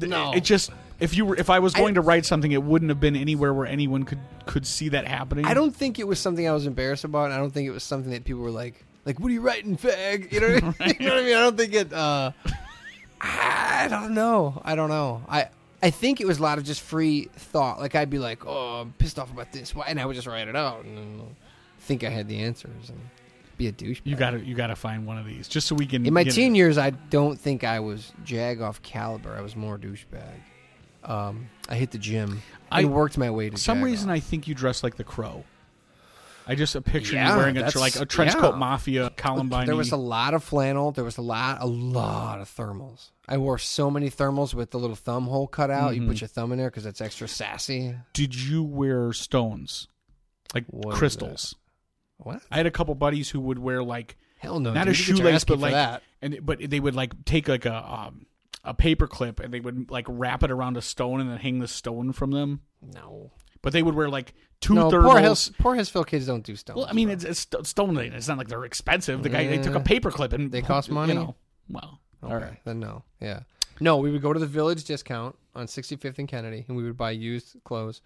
[0.00, 0.32] No.
[0.32, 3.00] it just if you were if I was going to write something, it wouldn't have
[3.00, 5.44] been anywhere where anyone could could see that happening.
[5.44, 7.26] I don't think it was something I was embarrassed about.
[7.26, 9.40] and I don't think it was something that people were like, like, what are you
[9.42, 10.32] writing, fag?
[10.32, 10.96] You know what I mean?
[11.00, 11.36] you know what I mean?
[11.36, 11.92] I don't think it.
[11.92, 12.32] uh
[13.20, 14.60] I don't know.
[14.64, 15.22] I don't know.
[15.28, 15.48] I
[15.82, 17.78] I think it was a lot of just free thought.
[17.78, 19.86] Like I'd be like, oh, I'm pissed off about this, Why?
[19.88, 21.34] and I would just write it out and
[21.80, 22.98] think I had the answers and
[23.56, 24.00] be a douche.
[24.04, 26.06] You got to you got to find one of these just so we can.
[26.06, 29.34] In my teen years, I don't think I was jag off caliber.
[29.36, 30.40] I was more douchebag.
[31.04, 32.42] Um, I hit the gym.
[32.70, 34.16] I worked my way to some reason, off.
[34.16, 35.44] I think you dress like the crow.
[36.48, 38.40] I just a picture Yeah, you wearing a, like a trench yeah.
[38.40, 39.66] coat mafia Columbine.
[39.66, 40.92] There was a lot of flannel.
[40.92, 43.10] There was a lot, a lot of thermals.
[43.28, 45.94] I wore so many thermals with the little thumb hole cut out.
[45.94, 46.10] You Mm-hmm.
[46.10, 47.94] put your thumb in there because it's extra sassy.
[48.14, 49.88] Did you wear stones,
[50.54, 51.54] like What crystals?
[52.16, 52.40] What?
[52.50, 54.72] I had a couple buddies who would wear like Hell no!
[54.72, 54.94] not dude.
[54.94, 56.02] a You shoelace, but like that.
[56.22, 58.24] and but they would like take like a um,
[58.64, 61.58] a paper clip and they would like wrap it around a stone and then hang
[61.58, 62.62] the stone from them.
[62.82, 63.32] No,
[63.62, 64.90] But they would wear like two no.
[64.90, 65.10] thermals.
[65.10, 66.76] Poor Hills, poor Hessville kids don't do stones.
[66.76, 67.14] well, I mean, bro.
[67.14, 67.96] it's, it's st- stone.
[67.98, 69.22] It's not like they're expensive.
[69.22, 71.12] The guy they took a paperclip and They cost money.
[71.12, 71.34] you know,
[71.68, 72.58] well, Okay, all right.
[72.64, 73.02] Then no.
[73.20, 73.40] Yeah.
[73.80, 76.96] No, we would go to the Village Discount on 65th and Kennedy, and we would
[76.96, 78.00] buy used clothes,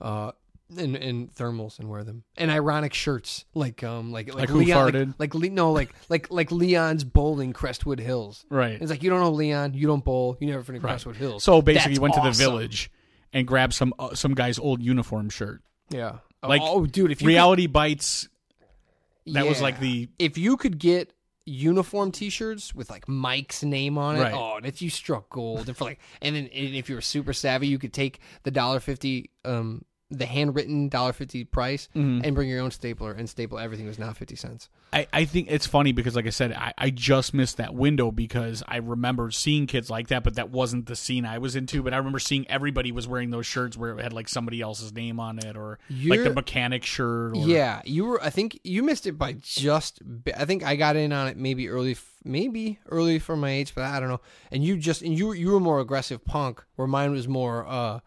[0.00, 0.30] uh,
[0.76, 4.58] and, and thermals and wear them, and ironic shirts like um like like, Like who
[4.58, 5.14] Leon, farted?
[5.18, 8.44] like, like no like like like Leon's bowling Crestwood Hills.
[8.50, 8.72] Right.
[8.80, 10.90] It's like you don't know Leon, you don't bowl, you never finish Right.
[10.90, 11.42] Crestwood Hills.
[11.42, 12.90] So basically, That's you went to the village
[13.32, 15.62] and grab some uh, some guy's old uniform shirt.
[15.90, 16.18] Yeah.
[16.42, 18.22] Like, oh, dude, if you Reality bites.
[18.22, 21.12] could- that was like the if you could get
[21.44, 24.20] uniform T-shirts with like Mike's name on it.
[24.20, 24.34] Right.
[24.34, 25.68] Oh, if you struck gold.
[25.68, 28.50] And for like, and then and if you were super savvy, you could take the
[28.50, 32.24] dollar fifty, um, the handwritten dollar fifty price, Mm-hmm.
[32.24, 34.68] and bring your own stapler and staple everything was now fifty cents.
[34.90, 38.10] I, I think it's funny because, like I said, I, I just missed that window
[38.10, 41.82] because I remember seeing kids like that, but that wasn't the scene I was into.
[41.82, 44.94] But I remember seeing everybody was wearing those shirts where it had like somebody else's
[44.94, 47.36] name on it, or like the mechanic shirt.
[47.36, 48.22] Or, Yeah, you were.
[48.22, 50.00] I think you missed it by just.
[50.34, 53.84] I think I got in on it maybe early, maybe early for my age, but
[53.84, 54.22] I don't know.
[54.50, 57.66] And you just and you were- you were more aggressive punk, where mine was more
[57.68, 58.00] uh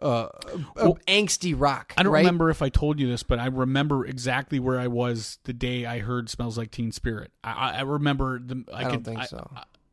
[0.00, 0.28] uh,
[0.76, 1.92] uh angsty rock.
[1.96, 2.20] I don't right?
[2.20, 5.86] remember if I told you this, but I remember exactly where I was the day
[5.86, 8.64] I heard "Smells Like Teen Spirit." I, I remember the.
[8.72, 9.50] I, I don't think I- so.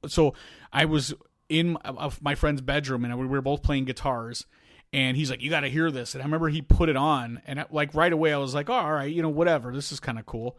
[0.07, 0.33] So
[0.71, 1.13] I was
[1.49, 1.77] in
[2.21, 4.45] my friend's bedroom, and we were both playing guitars.
[4.93, 7.41] And he's like, "You got to hear this." And I remember he put it on,
[7.45, 9.73] and I, like right away, I was like, oh, "All right, you know, whatever.
[9.73, 10.57] This is kind of cool."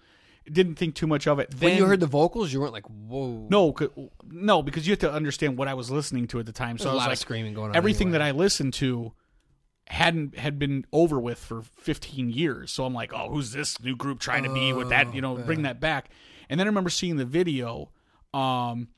[0.50, 1.50] Didn't think too much of it.
[1.52, 3.74] Then when you heard the vocals, you weren't like, "Whoa!" no,
[4.28, 6.76] no, because you have to understand what I was listening to at the time.
[6.76, 8.18] So There's I a was lot of screaming going on Everything anyway.
[8.18, 9.12] that I listened to
[9.88, 12.72] hadn't had been over with for 15 years.
[12.72, 15.14] So I'm like, oh, who's this new group trying to be with that?
[15.14, 16.10] You know, bring that back.
[16.48, 17.90] And then I remember seeing the video,
[18.34, 18.88] um,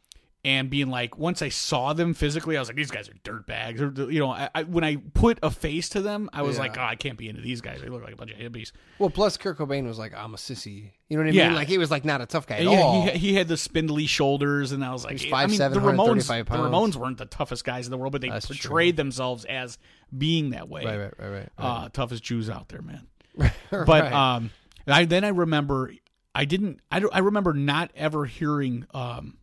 [0.44, 3.80] and being like, once I saw them physically, I was like, these guys are dirtbags.
[3.80, 6.62] Or you know, I, I, when I put a face to them, I was Yeah.
[6.62, 7.80] like, oh, I can't be into these guys.
[7.80, 8.70] They look like a bunch of hippies.
[9.00, 11.48] Well, plus Kurt Cobain was like, "I'm a sissy." You know what I Yeah.
[11.48, 11.56] mean?
[11.56, 13.02] Like he was like not a tough guy at yeah, all.
[13.02, 15.80] he, he had the spindly shoulders, and I was like, He's I mean, 5'7", the
[15.80, 16.44] Ramones, the.
[16.56, 19.02] Ramones weren't the toughest guys in the world, but they That's portrayed true.
[19.04, 19.76] themselves as
[20.16, 20.84] being that way.
[20.84, 21.48] right, right, right, right.
[21.58, 23.06] Uh, toughest Jews out there, man.
[23.70, 24.12] But Right.
[24.12, 24.50] um,
[24.86, 25.92] I then I remember
[26.34, 29.36] I didn't I I remember not ever hearing um,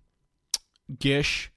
[0.99, 1.51] Gish,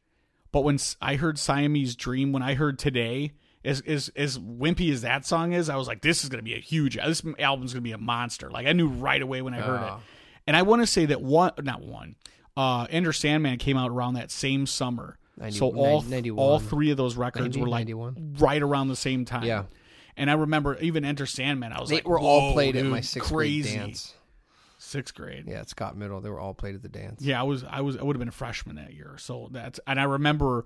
[0.53, 3.33] but when I heard Siamese Dream, when I heard today.
[3.65, 6.45] As, as as wimpy as that song is, I was like, "This is going to
[6.45, 6.95] be a huge.
[6.95, 9.83] This album's going to be a monster." Like I knew right away when I heard
[9.83, 10.01] it, Ah.
[10.47, 12.15] and I want to say that one, not one,
[12.57, 15.19] uh, Enter Sandman came out around that same summer.
[15.39, 16.39] 90 so all nine- 91.
[16.43, 18.37] all three of those records 90, were like 91.
[18.39, 19.43] right around the same time.
[19.45, 19.65] Yeah.
[20.17, 21.73] and I remember even Enter Sandman.
[21.73, 24.15] I was they like, were all "Whoa, played at my sixth crazy grade dance.
[24.89, 25.45] Sixth grade.
[25.47, 27.23] Yeah, at Scott Middle, they were all played at the dance.
[27.23, 29.15] Yeah, I was I was I would have been a freshman that year.
[29.19, 30.65] So that's and I remember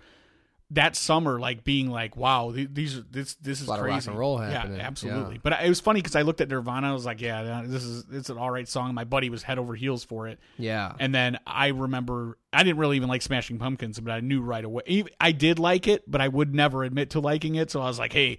[0.70, 3.94] that summer like being like, wow, these are this this is lot of crazy.
[3.94, 5.34] rock and roll happening, Yeah, absolutely.
[5.34, 5.40] yeah.
[5.42, 6.88] But it was funny because I looked at Nirvana.
[6.88, 8.94] I was like, yeah, this is it's an all right song.
[8.94, 10.38] My buddy was head over heels for it.
[10.56, 10.94] Yeah.
[10.98, 14.64] And then I remember I didn't really even like Smashing Pumpkins, but I knew right
[14.64, 15.04] away.
[15.20, 17.70] I did like it, but I would never admit to liking it.
[17.70, 18.38] So I was like, hey.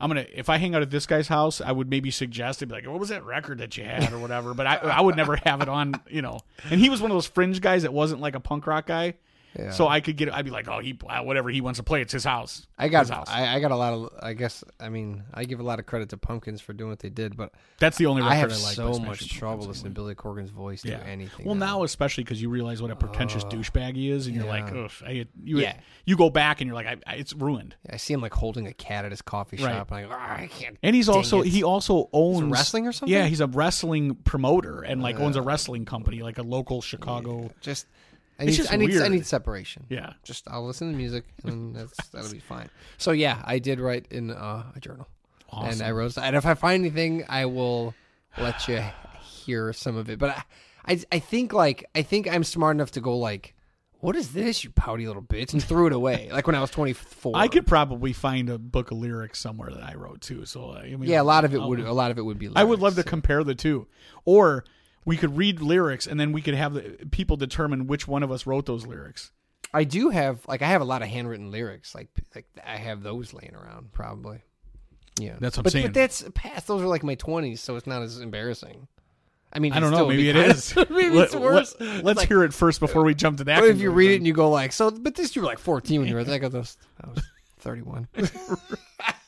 [0.00, 2.66] I'm gonna if I hang out at this guy's house, I would maybe suggest it,
[2.66, 5.16] be like, "What was that record that you had or whatever?" But I, I would
[5.16, 6.40] never have it on, you know.
[6.70, 9.14] And he was one of those fringe guys that wasn't like a punk rock guy,
[9.58, 9.70] Yeah.
[9.70, 10.32] so I could get.
[10.34, 13.00] I'd be like, "Oh, he whatever he wants to play, it's his house." I got
[13.00, 13.28] his house.
[13.28, 15.86] I, I got a lot of I guess I mean I give a lot of
[15.86, 18.50] credit to Pumpkins for doing what they did, but That's the only I I, have
[18.50, 18.58] like.
[18.74, 21.46] so much trouble listening to Billy Corgan's voice do anything.
[21.46, 24.72] Well, now especially because you realize what a pretentious douchebag he is, and you're like,
[24.74, 25.10] ugh, I,
[25.42, 25.76] you, Yeah.
[26.04, 27.76] you go back and you're like, I, I, it's ruined.
[27.88, 29.72] I see him like holding a cat at his coffee Right.
[29.72, 30.76] shop, and I'm like, "Ah, I can't.
[30.82, 33.12] And he's also it." he also owns wrestling or something?
[33.14, 37.50] Yeah, he's a wrestling promoter and like owns a wrestling company, like a local Chicago.
[37.60, 37.86] just
[38.38, 39.86] I need I need I need separation.
[39.88, 40.14] Yeah.
[40.24, 42.68] Just I'll listen to music and that's that'll be fine.
[42.98, 45.08] So yeah, I did write in uh, a journal.
[45.52, 47.94] And I wrote and if I find anything I will
[48.36, 48.82] let you
[49.22, 50.18] hear some of it.
[50.18, 50.42] But I,
[50.94, 53.54] I I think like I think I'm smart enough to go like
[54.00, 55.54] what is this, you pouty little bitch?
[55.54, 56.28] And threw it away.
[56.32, 57.32] like when I was 24.
[57.34, 60.44] I could probably find a book of lyrics somewhere that I wrote too.
[60.44, 61.80] So I mean, Yeah, a lot of it I'll- would.
[61.80, 62.50] A lot of it would be.
[62.54, 63.86] I would love to compare the two,
[64.26, 64.64] or
[65.04, 68.30] we could read lyrics and then we could have the people determine which one of
[68.30, 69.30] us wrote those lyrics.
[69.72, 71.94] I do have like I have a lot of handwritten lyrics.
[71.94, 74.42] Like like I have those laying around probably.
[75.18, 75.86] Yeah, That's what I'm but, saying.
[75.86, 76.66] But that's past.
[76.66, 78.88] Those are like my twenties, so it's not as embarrassing.
[79.52, 80.08] I mean, I don't know.
[80.08, 80.74] Maybe be it is.
[80.90, 81.76] maybe it's worse.
[81.78, 83.60] Let, us Like, hear it first before we jump to that.
[83.60, 84.90] What if you read it and you go like, so?
[84.90, 87.22] But this you were like fourteen when you were I was, I was
[87.58, 88.08] thirty-one.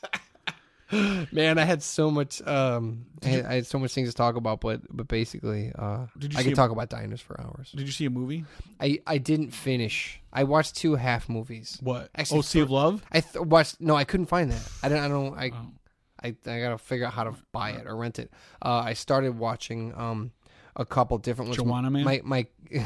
[1.31, 2.41] Man, I had so much.
[2.47, 6.05] Um, I had, I had so much things to talk about, but but basically, uh,
[6.17, 7.71] Did you I could a- talk about diners for hours.
[7.75, 8.45] Did you see a movie?
[8.79, 10.21] I I didn't finish.
[10.31, 11.77] I watched two half movies.
[11.81, 12.09] What?
[12.15, 13.03] Actually, oh, Sea of Love.
[13.11, 13.81] I th- watched.
[13.81, 14.69] No, I couldn't find that.
[14.81, 14.99] I don't.
[14.99, 15.37] I don't.
[15.37, 15.51] I.
[15.53, 15.71] Oh.
[16.23, 18.31] I, I gotta figure out how to buy it or rent it.
[18.61, 20.31] Uh, I started watching um
[20.75, 21.57] a couple different ones.
[21.61, 22.05] Joanna Man?
[22.05, 22.47] My my.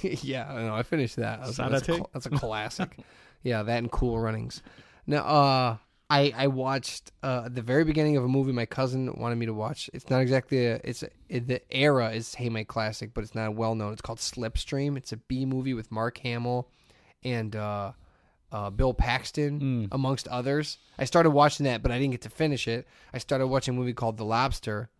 [0.00, 0.74] yeah, I know.
[0.74, 1.40] I finished that.
[1.40, 2.98] That's, that's, a, that's a classic.
[3.42, 4.62] yeah, that and Cool Runnings.
[5.06, 5.76] Now, uh,
[6.12, 9.54] I I watched uh the very beginning of a movie my cousin wanted me to
[9.54, 9.88] watch.
[9.94, 10.80] It's not exactly a.
[10.84, 13.94] It's a, it, the era is Hey My Classic, but it's not well known.
[13.94, 14.98] It's called Slipstream.
[14.98, 16.68] It's a B movie with Mark Hamill
[17.24, 17.92] and uh,
[18.52, 20.76] uh, Bill Paxton, amongst others.
[20.98, 22.86] I started watching that, but I didn't get to finish it.
[23.14, 24.90] I started watching a movie called The Lobster,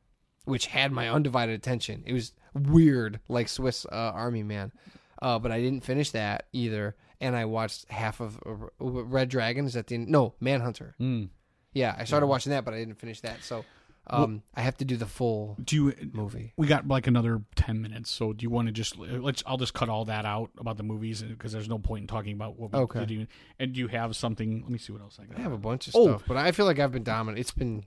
[0.47, 2.05] which had my undivided attention.
[2.07, 4.73] It was weird, like Swiss uh, Army Man,
[5.21, 6.97] uh, but I didn't finish that either.
[7.23, 9.65] And I watched half of uh, Red Dragon.
[9.65, 10.95] Is that the no Manhunter?
[11.01, 11.31] Mm.
[11.73, 13.43] Yeah, I started watching that, but I didn't finish that.
[13.45, 13.65] So
[14.09, 16.11] um, I have to do the full Do you?
[16.13, 16.53] movie.
[16.57, 19.43] We got like another ten minutes, so do you want to just let's?
[19.47, 22.33] I'll just cut all that out about the movies because there's no point in talking
[22.35, 23.05] about what we Okay.
[23.07, 23.29] did.
[23.61, 24.61] And do you have something?
[24.63, 25.39] Let me see what else I got.
[25.39, 26.09] I have a bunch of Oh.
[26.09, 27.39] stuff, but I feel like I've been dominant.
[27.39, 27.85] It's been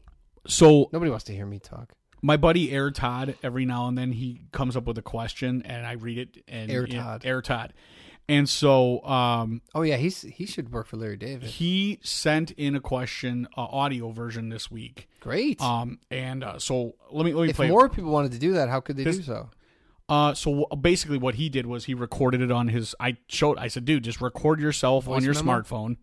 [0.48, 1.92] So nobody wants to hear me talk.
[2.22, 5.86] my buddy Air Todd, every now and then he comes up with a question, and
[5.86, 6.44] I read it.
[6.48, 7.24] And Air Todd.
[7.26, 7.74] Air Todd,
[8.28, 11.44] and so um, Oh yeah, he's he should work for Larry David.
[11.50, 15.08] he sent in a question, uh, audio version this week.
[15.20, 15.62] Great.
[15.62, 17.68] Um, and uh, so let me let me if play.
[17.70, 19.50] more people wanted to do that, how could they This- do so?
[20.08, 22.94] Uh, so basically, what he did was he recorded it on his.
[23.00, 23.58] I showed.
[23.58, 25.52] I said, dude, just record yourself on your memo?
[25.64, 25.98] smartphone,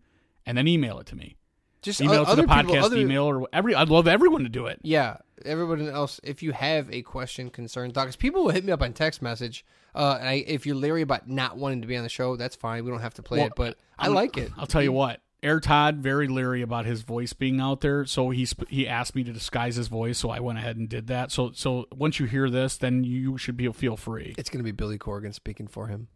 [0.45, 1.37] and then email it to me.
[1.83, 3.75] Just Email o- it to the people- podcast other- email or every.
[3.75, 4.79] I'd love everyone to do it.
[4.81, 6.19] Yeah, everybody else.
[6.23, 9.65] If you have a question, concern, because people will hit me up on text message.
[9.93, 12.55] Uh, and I, if you're leery about not wanting to be on the show, that's
[12.55, 12.83] fine.
[12.83, 14.51] We don't have to play Well, it, but I I'm- like it.
[14.57, 15.19] I'll tell you what.
[15.43, 19.13] Air Todd very leery about his voice being out there, so he sp- he asked
[19.13, 21.33] me to disguise his voice, so I went ahead and did that.
[21.33, 24.35] So so once you hear this, then you should be feel free.
[24.37, 26.07] It's gonna be Billy Corgan speaking for him.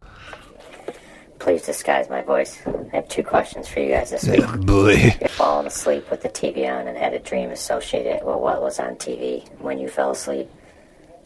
[1.38, 2.60] Please disguise my voice.
[2.66, 4.44] I have two questions for you guys this week.
[4.66, 8.60] Boy, You're falling asleep with the TV on and had a dream associated with what
[8.60, 10.48] was on TV when you fell asleep.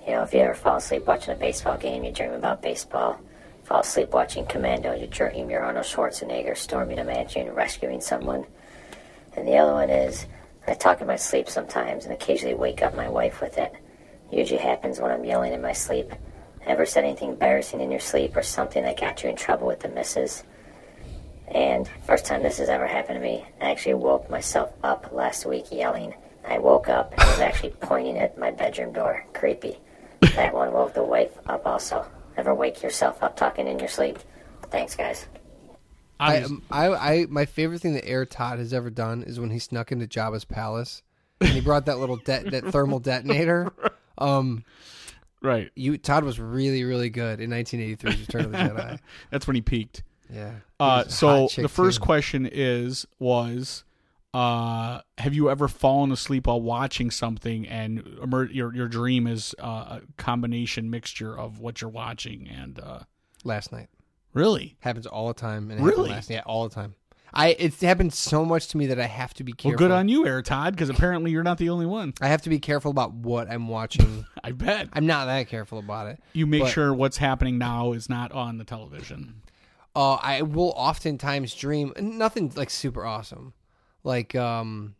[0.07, 3.21] You know, if you ever fall asleep watching a baseball game, you dream about baseball.
[3.65, 8.45] Fall asleep watching Commando, you dream you're Arnold Schwarzenegger storming a mansion and rescuing someone.
[9.35, 10.27] And the other one is,
[10.67, 13.73] I talk in my sleep sometimes and occasionally wake up my wife with it.
[14.31, 16.13] Usually happens when I'm yelling in my sleep.
[16.67, 19.81] Ever said anything embarrassing in your sleep or something that got you in trouble with
[19.81, 20.45] the missus?
[21.49, 25.45] And first time this has ever happened to me, I actually woke myself up last
[25.45, 26.15] week yelling.
[26.47, 29.25] I woke up and was actually pointing at my bedroom door.
[29.35, 29.79] Creepy.
[30.35, 32.07] That one woke the wife up also.
[32.37, 34.19] Ever wake yourself up talking in your sleep?
[34.71, 35.27] Thanks, guys.
[36.19, 39.39] I, Obvious- um, I, I, my favorite thing that Air Todd has ever done is
[39.41, 41.03] when he snuck into Jabba's palace
[41.41, 43.73] and he brought that little de- that thermal detonator.
[44.17, 44.65] Um,
[45.43, 45.71] right.
[45.75, 48.99] you Todd was really, really good in 1983's Return of the Jedi.
[49.31, 50.03] That's when he peaked.
[50.33, 50.53] Yeah.
[50.81, 52.05] Uh, so the first too.
[52.05, 53.85] question is was
[54.35, 59.55] uh, have you ever fallen asleep while watching something and emer- your your dream is
[59.63, 63.01] uh, a combination mixture of what you're watching and uh,
[63.45, 63.89] last night
[64.33, 65.71] really happens all the time.
[65.71, 66.11] And Really?
[66.11, 66.95] Last, yeah, all the time.
[67.35, 69.71] I it's happened so much to me that I have to be careful.
[69.73, 72.43] well good on you Air Todd because apparently you're not the only one I have
[72.43, 74.27] to be careful about what I'm watching.
[74.45, 76.21] I bet I'm not that careful about it.
[76.33, 79.43] you make but- sure what's happening now is not on the television
[79.95, 83.53] Uh, I will oftentimes dream nothing like super awesome,
[84.05, 84.95] like um,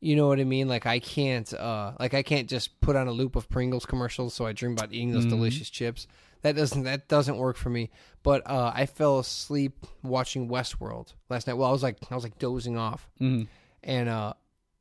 [0.00, 0.66] you know what I mean.
[0.68, 4.34] Like I can't uh, like I can't just put on a loop of Pringles commercials,
[4.34, 6.06] so I dream about eating those delicious chips.
[6.44, 7.90] That doesn't that doesn't work for me.
[8.22, 11.54] But uh, I fell asleep watching Westworld last night.
[11.54, 13.48] Well, I was like I was like dozing off, Mhm.
[13.82, 14.34] and uh,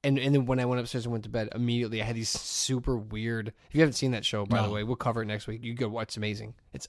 [0.04, 2.30] and and then when I went upstairs and went to bed, immediately I had these
[2.30, 3.48] super weird.
[3.70, 5.64] If you haven't seen that show, by the way, we'll cover it next week.
[5.64, 6.10] You go watch.
[6.10, 6.54] It's amazing.
[6.74, 6.88] It's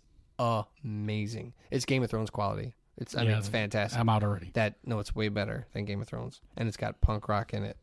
[0.82, 1.54] amazing.
[1.70, 2.74] It's Game of Thrones quality.
[2.96, 3.98] It's I mean it's fantastic.
[3.98, 4.50] I'm out already.
[4.54, 7.64] that no, it's way better than Game of Thrones, and it's got punk rock in
[7.64, 7.76] it,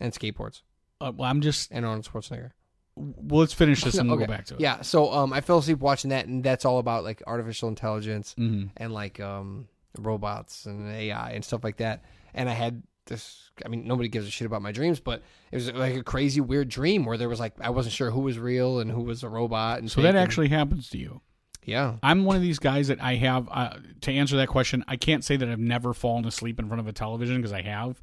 [0.00, 0.62] and skateboards,
[1.00, 1.70] Uh, well, I'm just.
[1.70, 2.52] and Arnold Schwarzenegger.
[2.96, 4.60] Well, let's finish this and we'll go back to it.
[4.60, 8.34] Yeah, so um, I fell asleep watching that, and that's all about like artificial intelligence
[8.38, 8.70] Mhm.
[8.76, 9.68] and like um
[9.98, 12.04] robots and AI and stuff like that.
[12.34, 13.50] And I had this.
[13.64, 16.40] I mean, nobody gives a shit about my dreams, but it was like a crazy,
[16.40, 19.22] weird dream where there was like I wasn't sure who was real and who was
[19.22, 19.78] a robot.
[19.80, 21.20] And So that and- actually happens to you.
[21.64, 24.84] yeah, I'm one of these guys that I have uh, to answer that question.
[24.88, 27.62] I can't say that I've never fallen asleep in front of a television because I
[27.62, 28.00] have,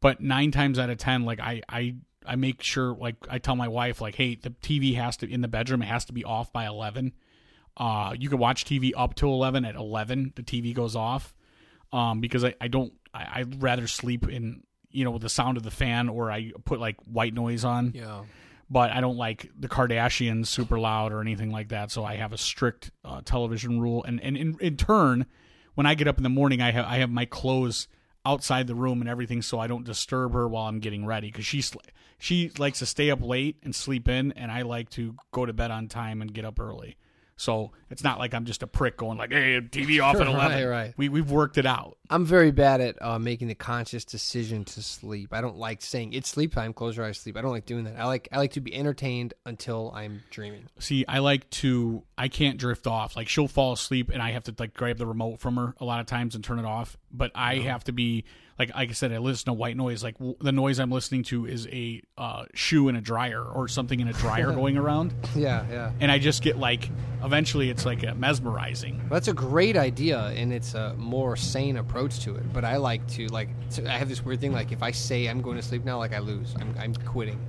[0.00, 3.56] but nine times out of ten, like I I I make sure like I tell
[3.56, 6.24] my wife like, hey, the TV has to in the bedroom it has to be
[6.24, 7.12] off by eleven.
[7.76, 9.64] Uh, you can watch TV up to eleven.
[9.64, 11.34] At eleven, the TV goes off.
[11.92, 15.56] Um, because I I don't I, I'd rather sleep in you know with the sound
[15.56, 18.22] of the fan or I put like white noise on yeah.
[18.70, 21.90] but I don't like the Kardashians super loud or anything like that.
[21.90, 25.26] So I have a strict uh, television rule, and and in, in turn,
[25.74, 27.88] when I get up in the morning, I have I have my clothes
[28.28, 31.46] outside the room and everything, so I don't disturb her while I'm getting ready because
[31.46, 31.78] she sl-
[32.18, 35.52] she likes to stay up late and sleep in, and I like to go to
[35.52, 36.96] bed on time and get up early.
[37.40, 40.28] So it's not like I'm just a prick going like, "Hey, TV off at Right,
[40.28, 40.68] 11.
[40.68, 40.94] right.
[40.96, 41.96] We we've worked it out.
[42.10, 45.32] I'm very bad at uh, making the conscious decision to sleep.
[45.32, 46.72] I don't like saying it's sleep time.
[46.72, 47.36] Close your eyes, sleep.
[47.36, 47.94] I don't like doing that.
[47.96, 50.64] I like I like to be entertained until I'm dreaming.
[50.80, 52.02] See, I like to.
[52.18, 53.14] I can't drift off.
[53.16, 55.84] Like she'll fall asleep, and I have to like grab the remote from her a
[55.84, 56.98] lot of times and turn it off.
[57.12, 58.24] But I have to be
[58.58, 60.02] like, like I said, I listen to white noise.
[60.02, 63.68] Like w- the noise I'm listening to is a uh, shoe in a dryer or
[63.68, 65.92] something in a dryer going around, Yeah, yeah.
[66.00, 66.90] and I just get like.
[67.20, 69.00] Eventually, it's like a mesmerizing.
[69.10, 72.52] That's a great idea, and it's a more sane approach to it.
[72.52, 73.48] But I like to like.
[73.70, 74.52] So I have this weird thing.
[74.52, 76.54] Like if I say I'm going to sleep now, like I lose.
[76.60, 77.40] I'm I'm quitting.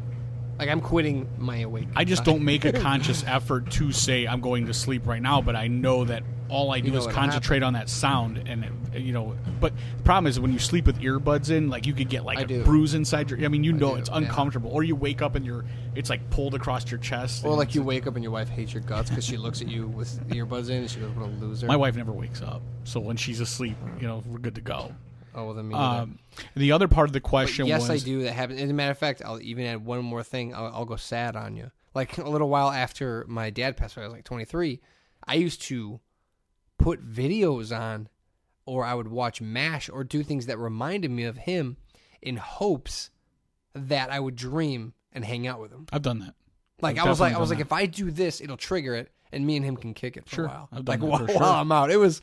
[0.58, 1.88] Like I'm quitting my awake.
[1.96, 5.40] I just don't make a conscious effort to say I'm going to sleep right now,
[5.40, 9.02] but I know that all I do know is concentrate on that sound, and it,
[9.02, 9.36] you know.
[9.60, 12.40] But the problem is when you sleep with earbuds in, like you could get like
[12.40, 12.64] I a do.
[12.64, 13.44] bruise inside your.
[13.44, 14.18] I mean, you know it's yeah.
[14.18, 17.46] uncomfortable, or you wake up and you're it's like pulled across your chest.
[17.46, 19.68] Or like you wake up and your wife hates your guts because she looks at
[19.68, 22.62] you with earbuds in and she goes, "What a loser." My wife never wakes up,
[22.84, 24.94] so when she's asleep, you know we're good to go.
[25.36, 25.76] Oh well, then me.
[25.76, 26.20] Um,
[26.56, 28.24] the other part of the But question yes, was I do.
[28.24, 28.62] That happens.
[28.62, 30.54] As a matter of fact, I'll even add one more thing.
[30.54, 31.72] I'll, I'll go sad on you.
[31.94, 34.80] Like a little while after my dad passed away, I was like 23.
[35.28, 36.00] I used to
[36.80, 38.08] put videos on,
[38.66, 41.78] or I would watch Mash or do things that reminded me of him,
[42.22, 43.12] in hopes
[43.76, 45.86] that I would dream and hang out with him.
[45.94, 46.34] I've done that.
[46.82, 49.12] Like I've I was like, I was like, if I do this, it'll trigger it,
[49.32, 50.70] and me and him can kick it for Sure, a while.
[50.72, 51.42] I've done like that while, for sure.
[51.42, 52.22] while I'm out, it was.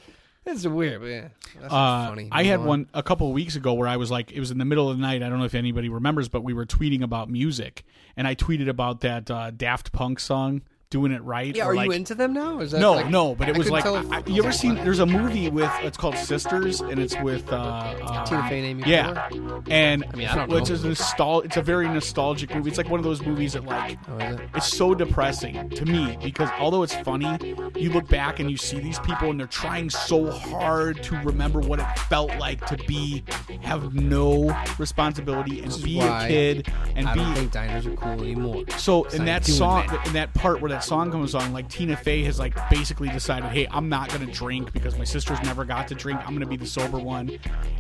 [0.49, 1.29] It's weird, but yeah,
[1.61, 2.29] that's Uh, funny.
[2.31, 2.67] I Move had on.
[2.67, 4.89] one a couple of weeks ago where I was like, it was in the middle
[4.89, 5.21] of the night.
[5.25, 7.83] I don't know if anybody remembers, but we were tweeting about music,
[8.17, 11.74] and I tweeted about that uh, Daft Punk song "Doing It Right." Yeah, or are
[11.76, 12.61] like, you into them now?
[12.61, 14.53] Is that no, like- no, but it I was like, if- I, I- you ever
[14.53, 14.74] seen?
[14.76, 18.66] There's a movie with it's called Sisters, and it's with uh, uh, Tina Fey and
[18.66, 19.28] Amy Yeah,
[19.70, 20.76] and I mean, I don't well, it's know.
[20.76, 22.68] a nostal- It's a very nostalgic movie.
[22.68, 24.41] It's like one of those movies that like Oh, it?
[24.55, 28.78] it's so depressing to me because although it's funny, you look back and you see
[28.78, 33.24] these people and they're trying so hard to remember what it felt like to be
[33.62, 38.22] have no responsibility and be a kid and I be don't think diners are cool
[38.22, 38.64] anymore.
[38.78, 40.07] so in that song, that.
[40.07, 43.49] in that part where that song comes on, like Tina Fey has like basically decided,
[43.49, 46.20] hey, I'm not gonna drink because my sisters never got to drink.
[46.27, 47.31] I'm gonna be the sober one.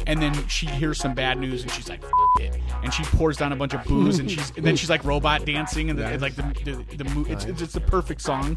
[0.06, 2.02] And then she hears some bad news and she's like,
[2.40, 5.04] it, and she pours down a bunch of booze and she's and then she's like
[5.04, 8.22] robot dancing and the, and, like the the, the mo- it's, it's it's the perfect
[8.22, 8.56] song.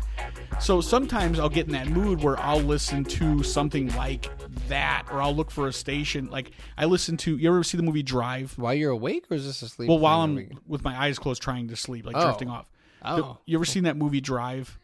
[0.61, 4.29] So sometimes I'll get in that mood where I'll listen to something like
[4.69, 6.29] that, or I'll look for a station.
[6.29, 7.35] Like I listen to.
[7.37, 8.53] You ever see the movie Drive?
[8.57, 9.89] While you're awake, or is this asleep?
[9.89, 10.21] Well, while?
[10.21, 12.23] I'm with my eyes closed, trying to sleep, like Oh.
[12.23, 12.65] drifting off.
[13.03, 13.15] Oh.
[13.17, 14.77] The- you ever seen that movie Drive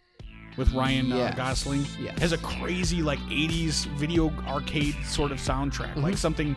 [0.58, 1.86] with Ryan uh, Gosling?
[2.00, 2.14] Yes.
[2.16, 6.02] It has a crazy like '80s video arcade sort of soundtrack, Mm-hmm.
[6.02, 6.56] like something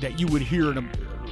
[0.00, 0.82] that you would hear in a,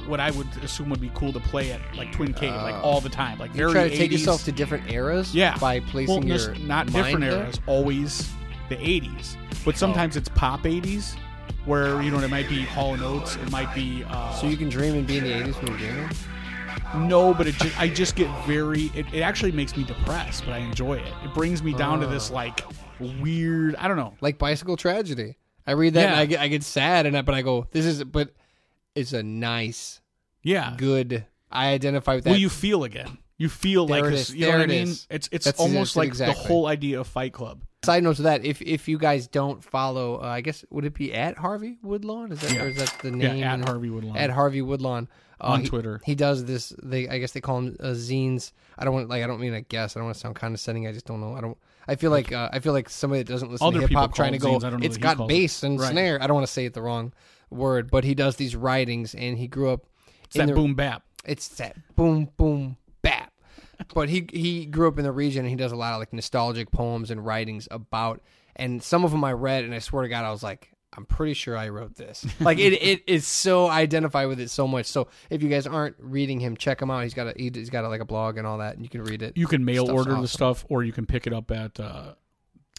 [0.07, 3.01] what I would assume would be cool to play at like Twin Cave, like all
[3.01, 3.57] the time, like Oh.
[3.67, 5.33] you try to take yourself to different eras.
[5.35, 7.31] yeah by placing well, your not different there?
[7.43, 8.29] eras, always
[8.69, 11.15] the '80s, but sometimes it's pop '80s.
[11.65, 14.55] Where you know it might be Hall and Oates, it might be uh, So you
[14.55, 16.09] can dream and be in the '80s when you're dreaming.
[16.95, 18.83] No, but it just, I just get very.
[18.95, 21.13] It, it actually makes me depressed, but I enjoy it.
[21.23, 22.35] It brings me down to this ah.
[22.35, 22.63] like
[22.99, 23.75] weird.
[23.75, 24.13] I don't know.
[24.21, 25.37] Like bicycle tragedy.
[25.65, 26.21] I read that and Yeah.
[26.21, 28.33] I get I get sad and I, but I go, this is but
[28.95, 29.99] it's a nice,
[30.43, 30.73] Yeah.
[30.77, 31.25] good.
[31.51, 32.31] I identify with that.
[32.31, 33.17] Well, you feel again.
[33.37, 34.29] You feel There like it this.
[34.29, 34.35] is.
[34.35, 34.87] You know There what I it mean?
[34.87, 35.07] is.
[35.09, 36.41] It's it's That's- almost like exactly.
[36.41, 37.63] the whole idea of Fight Club.
[37.83, 40.93] Side note to that, if if you guys don't follow, uh, I guess would it
[40.93, 42.31] be at Harvey Woodlawn?
[42.31, 42.63] Is that Yeah.
[42.63, 43.37] or is that the name?
[43.37, 44.17] Yeah, at Harvey Woodlawn.
[44.17, 45.07] At Harvey Woodlawn
[45.39, 46.01] uh, On he- Twitter.
[46.03, 46.73] He does this.
[46.81, 48.51] They I guess they call him uh, zines.
[48.77, 50.87] I don't want like I don't mean I guess I don't want to sound condescending.
[50.87, 51.33] I just don't know.
[51.35, 51.57] I don't.
[51.87, 54.13] I feel like uh, I feel like somebody that doesn't listen Other to hip hop
[54.15, 54.57] trying to go.
[54.57, 54.63] zines.
[54.65, 55.33] I don't know It's got calls it.
[55.33, 55.91] bass and Right.
[55.91, 56.21] snare.
[56.21, 57.13] I don't want to say it the wrong
[57.49, 59.85] word, but he does these writings, and he grew up.
[60.25, 61.03] It's in that the- boom bap.
[61.23, 62.75] it's that boom boom.
[63.93, 66.13] But he he grew up in the region and he does a lot of like
[66.13, 68.21] nostalgic poems and writings about
[68.55, 71.05] and some of them I read and I swear to God I was like I'm
[71.05, 72.25] pretty sure I wrote this.
[72.39, 74.87] Like it it is so I identify with it so much.
[74.87, 77.03] So if you guys aren't reading him, check him out.
[77.03, 78.89] He's got a he- he's got a, like a blog and all that and you
[78.89, 79.37] can read it.
[79.37, 82.13] You can mail Stuff's order the stuff, or you can pick it up at uh,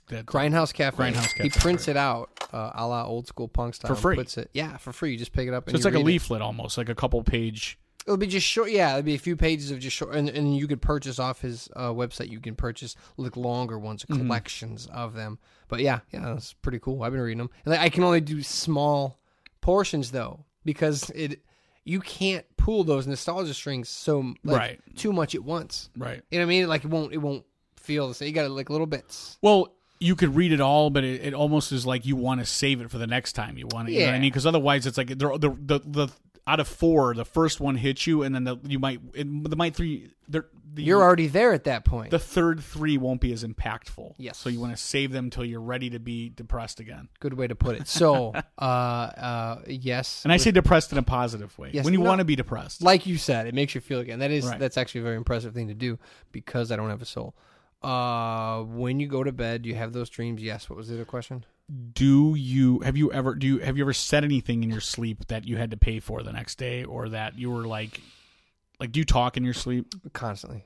[0.09, 0.97] that Grindhouse Cafe.
[0.97, 3.95] Grindhouse He prints it out, uh, a la old school punk style.
[3.95, 4.17] For free.
[4.17, 5.13] Puts it, yeah, for free.
[5.13, 5.69] You just pick it up.
[5.69, 6.07] So it's like a read it.
[6.07, 7.79] leaflet almost, like a couple page.
[8.09, 8.71] It'll be just short.
[8.71, 11.43] Yeah, it'll be a few pages of just short, and, and you could purchase off
[11.43, 12.31] his uh, website.
[12.31, 14.23] You can purchase like longer ones, Mm-hmm.
[14.27, 15.39] collections of them.
[15.69, 17.03] But yeah, yeah, it's pretty cool.
[17.03, 17.51] I've been reading them.
[17.67, 19.19] And like, I can only do small
[19.61, 21.43] portions though because it
[21.85, 24.81] you can't pull those nostalgia strings so like, Right.
[24.97, 25.91] too much at once.
[25.97, 26.23] Right.
[26.31, 26.69] You know what I mean?
[26.69, 27.45] Like it won't it won't
[27.77, 28.29] feel the same.
[28.29, 29.39] You got to like little bits.
[29.43, 32.47] Well, you could read it all, but it, it almost is like you want to
[32.47, 33.93] save it for the next time you want it.
[33.93, 34.31] You know what I mean?
[34.31, 36.09] Because otherwise, it's like the, the the the
[36.49, 39.55] out of four, the first one hits you, and then the, you might it, the
[39.57, 40.11] might three.
[40.31, 40.45] The,
[40.77, 42.11] You're already there at that point.
[42.11, 44.15] the third three won't be as impactful.
[44.19, 44.39] Yes.
[44.39, 47.09] So you want to save them until you're ready to be depressed again.
[47.21, 47.87] Good way to put it.
[47.89, 51.71] So, uh, uh, yes, And I say depressed in a positive way.
[51.73, 52.07] Yes, when you no.
[52.09, 52.83] want to be depressed.
[52.83, 54.19] like you said, it makes you feel again.
[54.21, 54.59] That is Right.
[54.59, 55.99] that's actually a very impressive thing to do
[56.33, 57.35] because I don't have a soul.
[57.83, 60.43] Uh, when you go to bed, you have those dreams.
[60.43, 60.69] Yes.
[60.71, 61.45] What was the other question?
[61.93, 65.27] Do you have you ever do you have you ever said anything in your sleep
[65.27, 68.01] that you had to pay for the next day, or that you were like,
[68.81, 69.93] like do you talk in your sleep?
[70.13, 70.65] Constantly.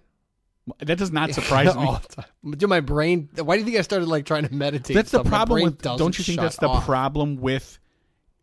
[0.78, 1.82] That does not surprise me.
[1.82, 2.52] All the time.
[2.52, 3.28] Do my brain?
[3.34, 4.94] Why do you think I started like trying to meditate?
[4.94, 5.32] That's the and stuff?
[5.32, 5.82] My problem with.
[5.82, 6.84] Don't you think that's the off.
[6.84, 7.80] problem with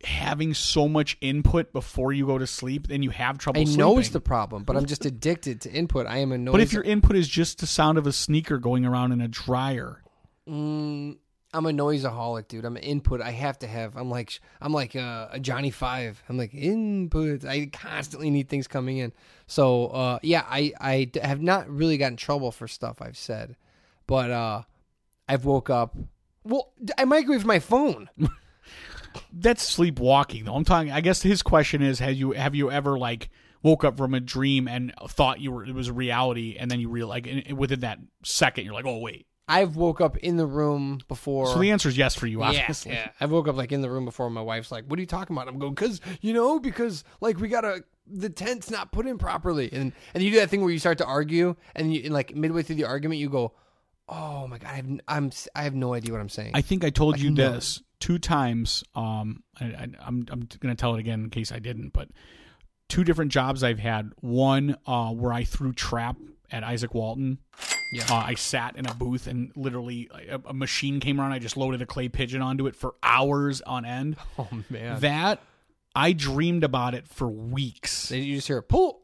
[0.04, 2.88] having so much input before you go to sleep?
[2.88, 3.62] Then you have trouble.
[3.62, 6.08] I know it's the problem, but I'm just addicted to input.
[6.08, 6.52] I am annoyed.
[6.52, 9.30] But if your input is just the sound of a sneaker going around in a
[9.30, 10.04] dryer,
[10.50, 11.18] Mm,
[11.54, 12.66] I'm a noiseaholic, dude.
[12.66, 13.22] I'm an input.
[13.22, 13.96] I have to have.
[13.96, 16.22] I'm like I'm like uh, a Johnny Five.
[16.30, 17.44] I'm like input.
[17.44, 19.14] I constantly need things coming in.
[19.48, 23.56] So uh, yeah, I have not really gotten trouble for stuff I've said,
[24.06, 24.62] but uh,
[25.28, 25.96] I've woke up.
[26.44, 28.10] Well, I microwaved my phone.
[29.34, 30.46] that's sleepwalking.
[30.46, 30.92] Though I'm talking.
[30.92, 33.30] I guess his question is: Have you have you ever like
[33.64, 36.80] woke up from a dream and thought you were it was a reality, and then
[36.80, 39.26] you realize like within that second you're like, oh wait.
[39.50, 41.48] I've woke up in the room before.
[41.48, 42.94] So the answer is yes for you, Yeah, obviously.
[42.94, 43.10] yeah.
[43.20, 44.30] I've woke up like in the room before.
[44.30, 47.40] My wife's like, "What are you talking about?" I'm going, "Cause you know, because like
[47.40, 50.72] we gotta the tent's not put in properly." And and you do that thing where
[50.72, 53.54] you start to argue, and you and like midway through the argument, you go,
[54.08, 56.84] "Oh my god, I have, I'm I have no idea what I'm saying." I think
[56.84, 57.52] I told Like, you no.
[57.54, 58.84] this two times.
[58.96, 61.90] Um, I, I, I'm I'm going to tell it again in case I didn't.
[61.94, 62.10] But
[62.88, 64.12] two different jobs I've had.
[64.22, 66.16] One uh, where I threw trap
[66.52, 67.40] at Isaac Walton.
[67.92, 68.04] Yeah.
[68.10, 71.32] Uh, I sat in a booth and literally a, a machine came around.
[71.32, 74.16] I just loaded a clay pigeon onto it for hours on end.
[74.38, 75.42] oh man, That
[75.96, 78.10] I dreamed about it for weeks.
[78.10, 79.02] Did you just hear a pull.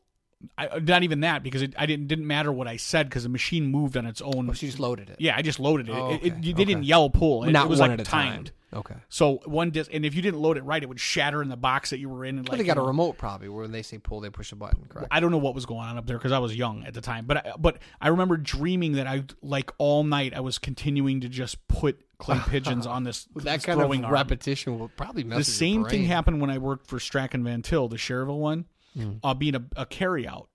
[0.58, 3.30] I, not even that because it I didn't didn't matter what I said because the
[3.30, 4.50] machine moved on its own.
[4.50, 5.18] Oh, she just loaded it.
[5.20, 5.93] yeah, I just loaded it.
[5.93, 7.43] Oh, It- it- okay, you- they didn't yell pull.
[7.43, 8.46] It, not it was one like at a timed.
[8.48, 8.54] time.
[8.74, 8.96] Okay.
[9.08, 11.56] So one disc, and if you didn't load it right, it would shatter in the
[11.56, 12.39] box that you were in.
[12.39, 14.58] And like, they got a remote probably where when they say pull, they push a
[14.58, 14.84] button.
[14.89, 15.08] Correct.
[15.12, 17.00] I don't know what was going on up there because I was young at the
[17.00, 17.26] time.
[17.26, 21.30] But I, but I remember dreaming that I like all night I was continuing to
[21.30, 24.12] just put clay pigeons on this With that this kind of arm.
[24.12, 27.89] repetition will probably mess The same thing happened when I worked for Strack and Vantil,
[27.89, 28.66] the Schererville one,
[28.96, 29.14] Hmm.
[29.24, 30.48] uh, being a, a carryout.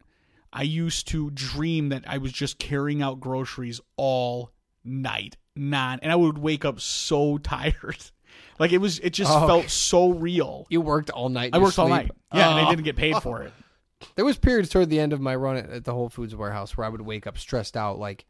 [0.53, 4.51] I used to dream that I was just carrying out groceries all
[4.84, 7.99] night, non, and I would wake up so tired.
[8.59, 10.66] Like it was, it just Oh, felt so real.
[10.70, 11.51] You worked all night.
[11.53, 12.11] I your worked all night.
[12.34, 12.70] Yeah, and I Oh.
[12.70, 13.53] didn't get paid for it.
[14.16, 16.74] There was periods toward the end of my run at, at the Whole Foods warehouse
[16.74, 18.24] where I would wake up stressed out, like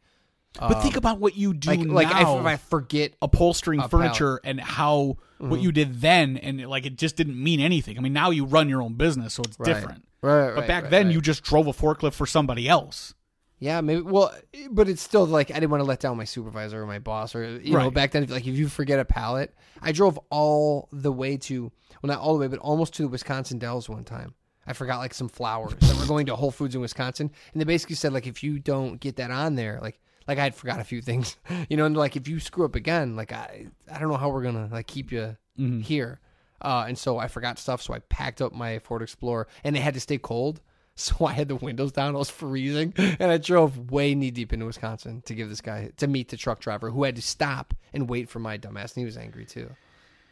[0.59, 3.13] But think about what you do like like if, now, if I forget.
[3.21, 5.63] upholstering furniture and how what Mm-hmm.
[5.63, 7.97] you did then, and like it just didn't mean anything.
[7.97, 9.73] I mean, now you run your own business, so it's Right.
[9.73, 10.05] different.
[10.21, 10.55] Right, right.
[10.55, 11.15] But back right, then, right.
[11.15, 13.15] you just drove a forklift for somebody else.
[13.57, 14.01] Yeah, maybe.
[14.01, 14.31] Well,
[14.69, 17.33] but it's still like I didn't want to let down my supervisor or my boss
[17.33, 18.27] or you know back then.
[18.27, 21.71] Like if you forget a pallet, I drove all the way to
[22.03, 24.35] well not all the way, but almost to the Wisconsin Dells one time.
[24.67, 27.59] I forgot like some flowers that we were going to Whole Foods in Wisconsin, and
[27.61, 30.55] they basically said like if you don't get that on there, like like I had
[30.55, 31.37] forgot a few things,
[31.69, 34.29] you know, and like if you screw up again, like I I don't know how
[34.29, 35.35] we're gonna like keep you
[35.81, 36.19] here.
[36.61, 39.79] Uh, and so I forgot stuff, so I packed up my Ford Explorer, and it
[39.79, 40.61] had to stay cold.
[40.93, 42.15] So I had the windows down.
[42.15, 45.89] I was freezing, and I drove way knee deep into Wisconsin to give this guy
[45.97, 48.93] to meet the truck driver who had to stop and wait for my dumbass.
[48.93, 49.71] And he was angry too.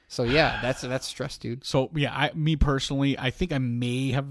[0.09, 1.63] So yeah, that's that's stress, dude.
[1.63, 4.27] So yeah, I me personally, I think I may have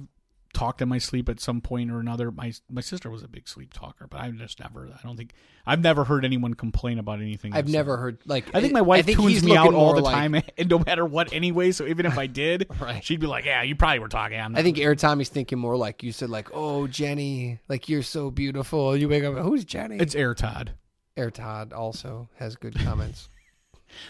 [0.54, 2.30] talked in my sleep at some point or another.
[2.30, 4.88] My my sister was a big sleep talker, but I've just never.
[4.88, 5.32] I don't think
[5.66, 7.52] I've never heard anyone complain about anything.
[7.54, 8.00] I've never said.
[8.00, 10.44] heard like I think my wife think tunes me out all the like- time, and
[10.70, 11.70] no matter what, anyway.
[11.72, 13.04] So even if I did, Right.
[13.04, 16.02] she'd be like, "Yeah, you probably were talking." I think Air Tommy's thinking more like
[16.02, 19.96] you said, like, "Oh, Jenny, like you're so beautiful." You wake up, who's Jenny?
[19.98, 20.72] it's Air Todd.
[21.16, 23.28] Air Todd also has good comments.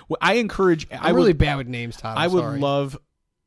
[0.09, 0.89] Well, I encourage.
[0.91, 2.17] I'm I really would, bad with names, Todd.
[2.19, 2.59] I'm I would sorry.
[2.59, 2.99] love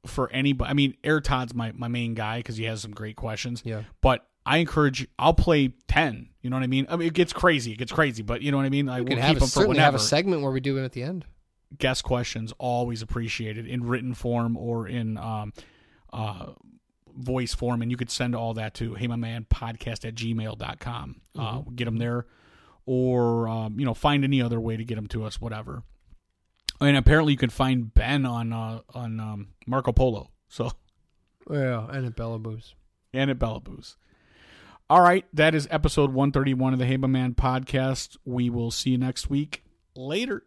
[0.05, 0.69] for anybody.
[0.69, 3.61] I mean, Air Todd's my my main guy because he has some great questions.
[3.65, 3.83] Yeah.
[4.01, 5.07] But I encourage.
[5.19, 6.29] I'll play ten.
[6.41, 6.87] You know what I mean?
[6.89, 7.73] I mean, it gets crazy.
[7.73, 8.89] It gets crazy, but you know what I mean.
[8.89, 10.59] I We will could keep have a, them for certainly have a segment where we
[10.59, 11.25] do it at the end.
[11.77, 15.53] guest questions always appreciated in written form or in um,
[16.11, 16.47] uh,
[17.15, 21.21] voice form and you could send all that to hey my man podcast at gmail.com
[21.37, 21.75] uh, Mm-hmm.
[21.75, 22.25] get them there
[22.85, 25.83] or um, you know find any other way to get them to us whatever
[26.81, 30.71] and apparently you can find ben on uh, on um, marco polo so
[31.49, 32.75] Yeah, and at Bella Booze.
[33.13, 33.95] and at Bella Booze.
[34.89, 38.89] all right that is episode 131 of the hey my man podcast we will see
[38.91, 39.63] you next week
[39.95, 40.43] later